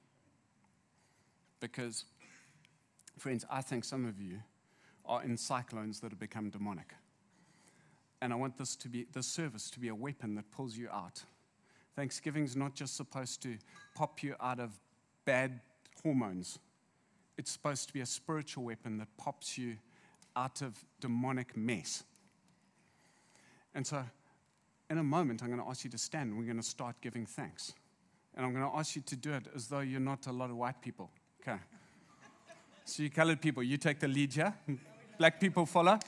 Because, 1.60 2.06
friends, 3.18 3.46
I 3.50 3.62
think 3.62 3.84
some 3.84 4.06
of 4.06 4.20
you 4.20 4.40
are 5.06 5.24
in 5.24 5.38
cyclones 5.38 6.00
that 6.00 6.12
have 6.12 6.20
become 6.20 6.50
demonic. 6.50 6.94
And 8.22 8.32
I 8.32 8.36
want 8.36 8.58
this 8.58 8.76
to 8.78 8.90
be 8.90 9.06
this 9.12 9.28
service 9.28 9.70
to 9.72 9.80
be 9.80 9.90
a 9.90 9.96
weapon 9.96 10.36
that 10.36 10.50
pulls 10.52 10.78
you 10.78 10.90
out. 10.90 11.24
Thanksgiving 11.96 12.44
is 12.44 12.56
not 12.56 12.74
just 12.74 12.96
supposed 12.96 13.42
to 13.44 13.58
pop 13.96 14.24
you 14.24 14.36
out 14.40 14.60
of 14.60 14.72
bad 15.26 15.60
hormones. 16.02 16.60
It's 17.38 17.52
supposed 17.52 17.88
to 17.88 17.94
be 17.94 18.02
a 18.02 18.06
spiritual 18.06 18.64
weapon 18.64 18.98
that 18.98 19.08
pops 19.18 19.58
you 19.58 19.76
out 20.36 20.62
of 20.62 20.84
demonic 21.00 21.56
mess. 21.56 22.04
And 23.76 23.86
so, 23.86 24.04
in 24.90 24.98
a 24.98 25.04
moment, 25.04 25.42
I'm 25.42 25.50
going 25.50 25.62
to 25.62 25.68
ask 25.68 25.84
you 25.84 25.90
to 25.92 25.98
stand 25.98 26.30
and 26.30 26.40
we're 26.40 26.46
going 26.46 26.58
to 26.58 26.64
start 26.64 26.96
giving 27.02 27.26
thanks. 27.26 27.74
And 28.36 28.46
I'm 28.46 28.54
going 28.54 28.70
to 28.70 28.78
ask 28.78 28.96
you 28.96 29.02
to 29.04 29.16
do 29.16 29.34
it 29.34 29.44
as 29.56 29.68
though 29.68 29.82
you're 29.82 30.00
not 30.00 30.26
a 30.28 30.32
lot 30.32 30.50
of 30.50 30.56
white 30.56 30.82
people. 30.82 31.10
Okay. 31.42 31.60
So, 32.86 33.04
you 33.04 33.10
colored 33.10 33.42
people, 33.42 33.64
you 33.64 33.78
take 33.78 34.00
the 34.00 34.08
lead 34.08 34.34
here. 34.34 34.54
Black 35.18 35.40
people 35.40 35.66
follow. 35.66 36.00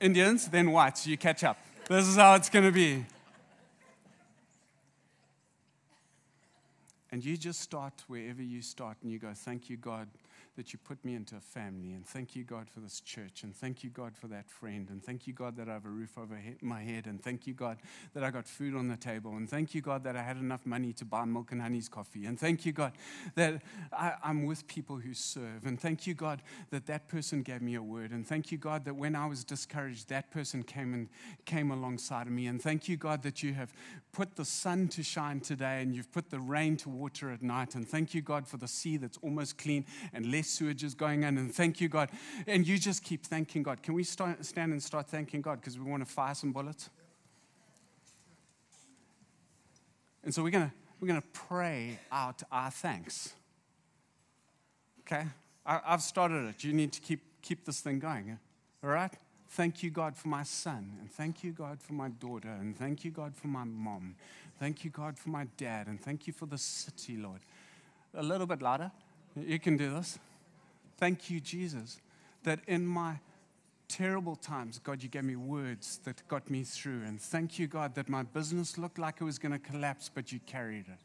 Indians, 0.00 0.48
then 0.48 0.72
whites, 0.72 1.06
you 1.06 1.16
catch 1.16 1.44
up. 1.44 1.58
This 1.88 2.08
is 2.08 2.16
how 2.16 2.34
it's 2.34 2.48
going 2.48 2.64
to 2.64 2.72
be. 2.72 3.04
And 7.12 7.24
you 7.24 7.36
just 7.36 7.60
start 7.60 7.92
wherever 8.08 8.42
you 8.42 8.62
start 8.62 8.96
and 9.02 9.12
you 9.12 9.18
go, 9.18 9.32
Thank 9.34 9.68
you, 9.68 9.76
God, 9.76 10.08
that 10.56 10.72
you 10.72 10.78
put 10.78 11.02
me 11.04 11.14
into 11.14 11.36
a 11.36 11.40
family. 11.40 11.92
And 11.92 12.06
thank 12.06 12.36
you, 12.36 12.44
God, 12.44 12.68
for 12.68 12.80
this 12.80 13.00
church. 13.00 13.42
And 13.42 13.56
thank 13.56 13.82
you, 13.82 13.90
God, 13.90 14.16
for 14.16 14.26
that 14.28 14.50
friend. 14.50 14.88
And 14.90 15.02
thank 15.02 15.26
you, 15.26 15.32
God, 15.32 15.56
that 15.56 15.68
I 15.68 15.72
have 15.72 15.86
a 15.86 15.88
roof 15.88 16.18
over 16.18 16.38
my 16.60 16.82
head. 16.82 17.06
And 17.06 17.22
thank 17.22 17.46
you, 17.46 17.54
God, 17.54 17.78
that 18.12 18.22
I 18.22 18.30
got 18.30 18.46
food 18.46 18.74
on 18.74 18.88
the 18.88 18.96
table. 18.96 19.36
And 19.36 19.48
thank 19.48 19.74
you, 19.74 19.80
God, 19.80 20.04
that 20.04 20.14
I 20.14 20.22
had 20.22 20.36
enough 20.36 20.66
money 20.66 20.92
to 20.94 21.04
buy 21.04 21.24
milk 21.24 21.52
and 21.52 21.62
honey's 21.62 21.88
coffee. 21.88 22.26
And 22.26 22.38
thank 22.38 22.66
you, 22.66 22.72
God, 22.72 22.92
that 23.34 23.62
I, 23.92 24.14
I'm 24.22 24.44
with 24.44 24.66
people 24.66 24.96
who 24.96 25.14
serve. 25.14 25.64
And 25.64 25.80
thank 25.80 26.06
you, 26.06 26.14
God, 26.14 26.42
that 26.70 26.86
that 26.86 27.08
person 27.08 27.42
gave 27.42 27.62
me 27.62 27.74
a 27.76 27.82
word. 27.82 28.10
And 28.10 28.26
thank 28.26 28.52
you, 28.52 28.58
God, 28.58 28.84
that 28.84 28.94
when 28.94 29.16
I 29.16 29.26
was 29.26 29.44
discouraged, 29.44 30.10
that 30.10 30.30
person 30.30 30.62
came 30.62 30.92
and 30.92 31.08
came 31.46 31.70
alongside 31.70 32.26
of 32.26 32.32
me. 32.32 32.46
And 32.46 32.60
thank 32.60 32.88
you, 32.88 32.98
God, 32.98 33.22
that 33.22 33.42
you 33.42 33.54
have 33.54 33.72
put 34.12 34.36
the 34.36 34.44
sun 34.44 34.88
to 34.88 35.02
shine 35.02 35.40
today 35.40 35.80
and 35.80 35.94
you've 35.94 36.12
put 36.12 36.28
the 36.28 36.40
rain 36.40 36.76
to 36.78 36.90
water 36.90 37.30
at 37.30 37.42
night. 37.42 37.74
And 37.74 37.88
thank 37.88 38.12
you, 38.12 38.20
God, 38.20 38.46
for 38.46 38.58
the 38.58 38.68
sea 38.68 38.98
that's 38.98 39.18
almost 39.22 39.56
clean 39.56 39.86
and 40.12 40.30
less 40.30 40.41
sewage 40.42 40.84
is 40.84 40.94
going 40.94 41.22
in. 41.22 41.38
And 41.38 41.54
thank 41.54 41.80
you, 41.80 41.88
God. 41.88 42.10
And 42.46 42.66
you 42.66 42.78
just 42.78 43.02
keep 43.02 43.24
thanking 43.24 43.62
God. 43.62 43.82
Can 43.82 43.94
we 43.94 44.04
start, 44.04 44.44
stand 44.44 44.72
and 44.72 44.82
start 44.82 45.06
thanking 45.08 45.40
God 45.40 45.60
because 45.60 45.78
we 45.78 45.88
want 45.90 46.06
to 46.06 46.12
fire 46.12 46.34
some 46.34 46.52
bullets? 46.52 46.90
And 50.24 50.34
so 50.34 50.42
we're 50.42 50.50
going 50.50 50.68
to 50.68 50.72
we're 51.02 51.08
going 51.08 51.20
to 51.20 51.28
pray 51.32 51.98
out 52.12 52.44
our 52.52 52.70
thanks. 52.70 53.34
Okay? 55.00 55.26
I, 55.66 55.80
I've 55.84 56.00
started 56.00 56.48
it. 56.48 56.62
You 56.62 56.72
need 56.72 56.92
to 56.92 57.00
keep, 57.00 57.20
keep 57.42 57.64
this 57.64 57.80
thing 57.80 57.98
going. 57.98 58.38
All 58.84 58.90
right? 58.90 59.12
Thank 59.48 59.82
you, 59.82 59.90
God, 59.90 60.16
for 60.16 60.28
my 60.28 60.44
son. 60.44 60.92
And 61.00 61.10
thank 61.10 61.42
you, 61.42 61.50
God, 61.50 61.82
for 61.82 61.94
my 61.94 62.08
daughter. 62.08 62.48
And 62.48 62.78
thank 62.78 63.04
you, 63.04 63.10
God, 63.10 63.34
for 63.34 63.48
my 63.48 63.64
mom. 63.64 64.14
Thank 64.60 64.84
you, 64.84 64.90
God, 64.90 65.18
for 65.18 65.30
my 65.30 65.48
dad. 65.56 65.88
And 65.88 66.00
thank 66.00 66.28
you 66.28 66.32
for 66.32 66.46
the 66.46 66.56
city, 66.56 67.16
Lord. 67.16 67.40
A 68.14 68.22
little 68.22 68.46
bit 68.46 68.62
louder. 68.62 68.92
You 69.34 69.58
can 69.58 69.76
do 69.76 69.90
this. 69.90 70.20
Thank 71.02 71.30
you, 71.30 71.40
Jesus, 71.40 72.00
that 72.44 72.60
in 72.68 72.86
my 72.86 73.18
terrible 73.88 74.36
times, 74.36 74.78
God, 74.78 75.02
you 75.02 75.08
gave 75.08 75.24
me 75.24 75.34
words 75.34 75.98
that 76.04 76.22
got 76.28 76.48
me 76.48 76.62
through. 76.62 77.02
And 77.02 77.20
thank 77.20 77.58
you, 77.58 77.66
God, 77.66 77.96
that 77.96 78.08
my 78.08 78.22
business 78.22 78.78
looked 78.78 79.00
like 79.00 79.16
it 79.20 79.24
was 79.24 79.36
going 79.36 79.50
to 79.50 79.58
collapse, 79.58 80.08
but 80.08 80.30
you 80.30 80.38
carried 80.46 80.84
it. 80.86 81.00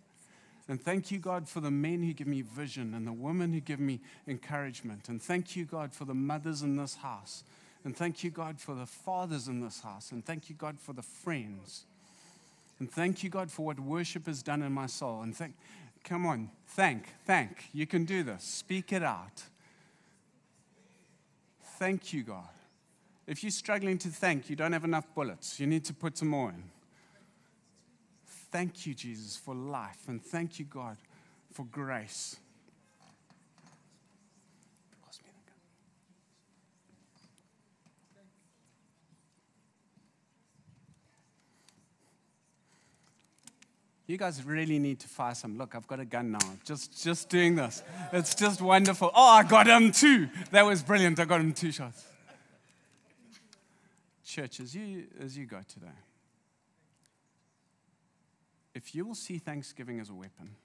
And 0.68 0.80
thank 0.80 1.10
you, 1.10 1.18
God, 1.18 1.50
for 1.50 1.62
the 1.62 1.72
men 1.72 2.04
who 2.04 2.14
give 2.14 2.28
me 2.28 2.44
vision 2.44 2.94
and 2.94 3.08
the 3.08 3.12
women 3.12 3.52
who 3.52 3.60
give 3.60 3.80
me 3.80 4.00
encouragement. 4.28 5.10
And 5.10 5.20
thank 5.20 5.56
you, 5.56 5.66
God, 5.66 5.92
for 5.92 6.06
the 6.06 6.14
mothers 6.14 6.62
in 6.62 6.76
this 6.76 6.98
house. 6.98 7.44
And 7.84 7.98
thank 7.98 8.24
you, 8.24 8.30
God, 8.30 8.60
for 8.60 8.76
the 8.76 8.86
fathers 8.86 9.48
in 9.48 9.62
this 9.62 9.82
house. 9.82 10.12
And 10.12 10.24
thank 10.24 10.48
you, 10.48 10.56
God, 10.56 10.80
for 10.80 10.94
the 10.94 11.02
friends. 11.02 11.86
And 12.78 12.92
thank 12.92 13.24
you, 13.24 13.32
God, 13.32 13.50
for 13.50 13.66
what 13.66 13.80
worship 13.80 14.28
has 14.28 14.44
done 14.44 14.62
in 14.62 14.74
my 14.74 14.86
soul. 14.86 15.24
And 15.24 15.36
thank, 15.36 15.56
come 16.04 16.28
on, 16.28 16.52
thank, 16.68 17.08
thank. 17.26 17.64
You 17.74 17.88
can 17.88 18.06
do 18.06 18.22
this. 18.22 18.44
Speak 18.44 18.94
it 18.94 19.02
out. 19.02 19.42
Thank 21.78 22.12
you, 22.12 22.24
God. 22.24 22.50
If 23.28 23.44
you're 23.44 23.52
struggling 23.52 24.00
to 24.00 24.08
thank, 24.08 24.50
you 24.50 24.56
don't 24.56 24.74
have 24.74 24.84
enough 24.84 25.14
bullets. 25.14 25.60
You 25.60 25.68
need 25.68 25.86
to 25.86 25.94
put 25.94 26.18
some 26.18 26.30
more 26.30 26.50
in. 26.50 26.64
Thank 28.52 28.88
you, 28.88 28.96
Jesus, 28.96 29.38
for 29.38 29.54
life. 29.54 30.08
And 30.08 30.24
thank 30.24 30.58
you, 30.58 30.66
God, 30.66 30.98
for 31.52 31.66
grace. 31.66 32.38
You 44.08 44.18
guys 44.18 44.42
really 44.44 44.80
need 44.80 45.02
to 45.02 45.08
fire 45.10 45.36
some. 45.36 45.58
Look, 45.58 45.76
I've 45.76 45.86
got 45.86 46.00
a 46.00 46.06
gun 46.06 46.32
now. 46.32 46.40
Just, 46.64 47.04
just 47.04 47.28
doing 47.28 47.56
this. 47.56 47.84
It's 48.14 48.34
just 48.34 48.62
wonderful. 48.62 49.12
Oh, 49.14 49.30
I 49.30 49.44
got 49.44 49.68
him 49.68 49.92
too. 49.92 50.30
That 50.52 50.66
was 50.66 50.82
brilliant. 50.82 51.20
I 51.20 51.26
got 51.26 51.42
him 51.42 51.52
two 51.52 51.74
shots. 51.74 52.06
Church, 54.26 54.62
as 54.62 54.74
you, 54.74 55.08
as 55.22 55.38
you 55.38 55.46
go 55.46 55.60
today, 55.68 55.88
if 58.74 58.96
you 58.96 59.06
will 59.06 59.16
see 59.16 59.40
Thanksgiving 59.40 60.00
as 60.00 60.10
a 60.10 60.14
weapon, 60.14 60.56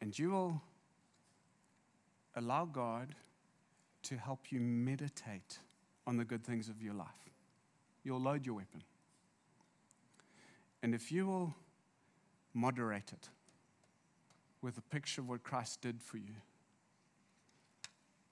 and 0.00 0.18
you 0.18 0.30
will 0.30 0.60
allow 2.36 2.66
God 2.66 3.14
to 4.02 4.16
help 4.16 4.50
you 4.50 4.60
meditate 4.60 5.58
on 6.06 6.16
the 6.16 6.24
good 6.24 6.44
things 6.44 6.68
of 6.68 6.82
your 6.82 6.94
life, 6.94 7.06
you'll 8.02 8.20
load 8.20 8.44
your 8.44 8.56
weapon. 8.56 8.82
And 10.82 10.94
if 10.94 11.12
you 11.12 11.26
will 11.26 11.54
moderate 12.54 13.12
it 13.12 13.28
with 14.60 14.78
a 14.78 14.82
picture 14.82 15.20
of 15.20 15.28
what 15.28 15.42
Christ 15.42 15.80
did 15.80 16.02
for 16.02 16.16
you, 16.16 16.34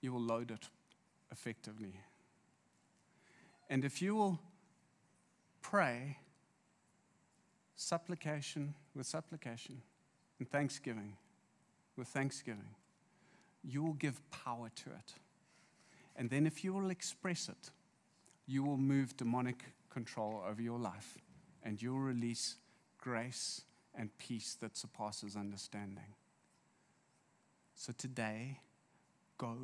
you 0.00 0.12
will 0.12 0.20
load 0.20 0.50
it 0.50 0.68
effectively. 1.30 1.94
And 3.68 3.84
if 3.84 4.02
you 4.02 4.14
will 4.14 4.40
pray 5.62 6.18
supplication 7.76 8.74
with 8.94 9.06
supplication 9.06 9.82
and 10.38 10.50
thanksgiving 10.50 11.16
with 11.96 12.08
thanksgiving, 12.08 12.74
you 13.62 13.82
will 13.82 13.92
give 13.92 14.20
power 14.30 14.70
to 14.74 14.90
it. 14.90 15.14
And 16.16 16.30
then 16.30 16.46
if 16.46 16.64
you 16.64 16.72
will 16.72 16.90
express 16.90 17.48
it, 17.48 17.70
you 18.46 18.64
will 18.64 18.78
move 18.78 19.16
demonic 19.16 19.64
control 19.90 20.42
over 20.48 20.60
your 20.60 20.78
life 20.78 21.18
and 21.64 21.80
you'll 21.80 21.98
release 21.98 22.56
grace 22.98 23.62
and 23.94 24.16
peace 24.18 24.56
that 24.60 24.76
surpasses 24.76 25.36
understanding. 25.36 26.14
So 27.74 27.92
today, 27.96 28.58
go 29.38 29.56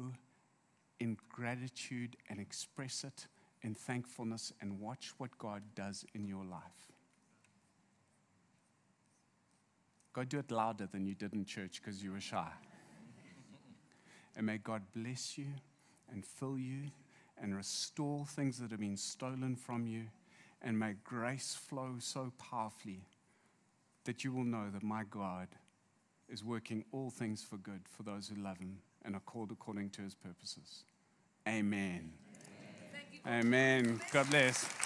in 1.00 1.16
gratitude 1.28 2.16
and 2.28 2.40
express 2.40 3.04
it 3.04 3.26
in 3.62 3.74
thankfulness 3.74 4.52
and 4.60 4.80
watch 4.80 5.12
what 5.18 5.36
God 5.38 5.62
does 5.74 6.04
in 6.14 6.26
your 6.26 6.44
life. 6.44 6.92
Go 10.12 10.24
do 10.24 10.38
it 10.38 10.50
louder 10.50 10.88
than 10.90 11.04
you 11.04 11.14
did 11.14 11.34
in 11.34 11.44
church 11.44 11.82
because 11.82 12.02
you 12.02 12.12
were 12.12 12.20
shy. 12.20 12.48
and 14.36 14.46
may 14.46 14.56
God 14.56 14.82
bless 14.94 15.36
you 15.36 15.46
and 16.10 16.24
fill 16.24 16.58
you 16.58 16.84
and 17.38 17.54
restore 17.54 18.24
things 18.24 18.58
that 18.58 18.70
have 18.70 18.80
been 18.80 18.96
stolen 18.96 19.56
from 19.56 19.86
you. 19.86 20.04
And 20.62 20.78
may 20.78 20.94
grace 21.04 21.54
flow 21.54 21.96
so 21.98 22.32
powerfully 22.38 23.02
that 24.04 24.24
you 24.24 24.32
will 24.32 24.44
know 24.44 24.70
that 24.72 24.82
my 24.82 25.04
God 25.08 25.48
is 26.28 26.42
working 26.42 26.84
all 26.92 27.10
things 27.10 27.42
for 27.42 27.56
good 27.56 27.82
for 27.88 28.02
those 28.02 28.28
who 28.28 28.40
love 28.42 28.58
him 28.58 28.78
and 29.04 29.14
are 29.14 29.20
called 29.20 29.52
according 29.52 29.90
to 29.90 30.02
his 30.02 30.14
purposes. 30.14 30.84
Amen. 31.46 32.12
Amen. 33.26 34.00
God 34.12 34.28
bless. 34.30 34.85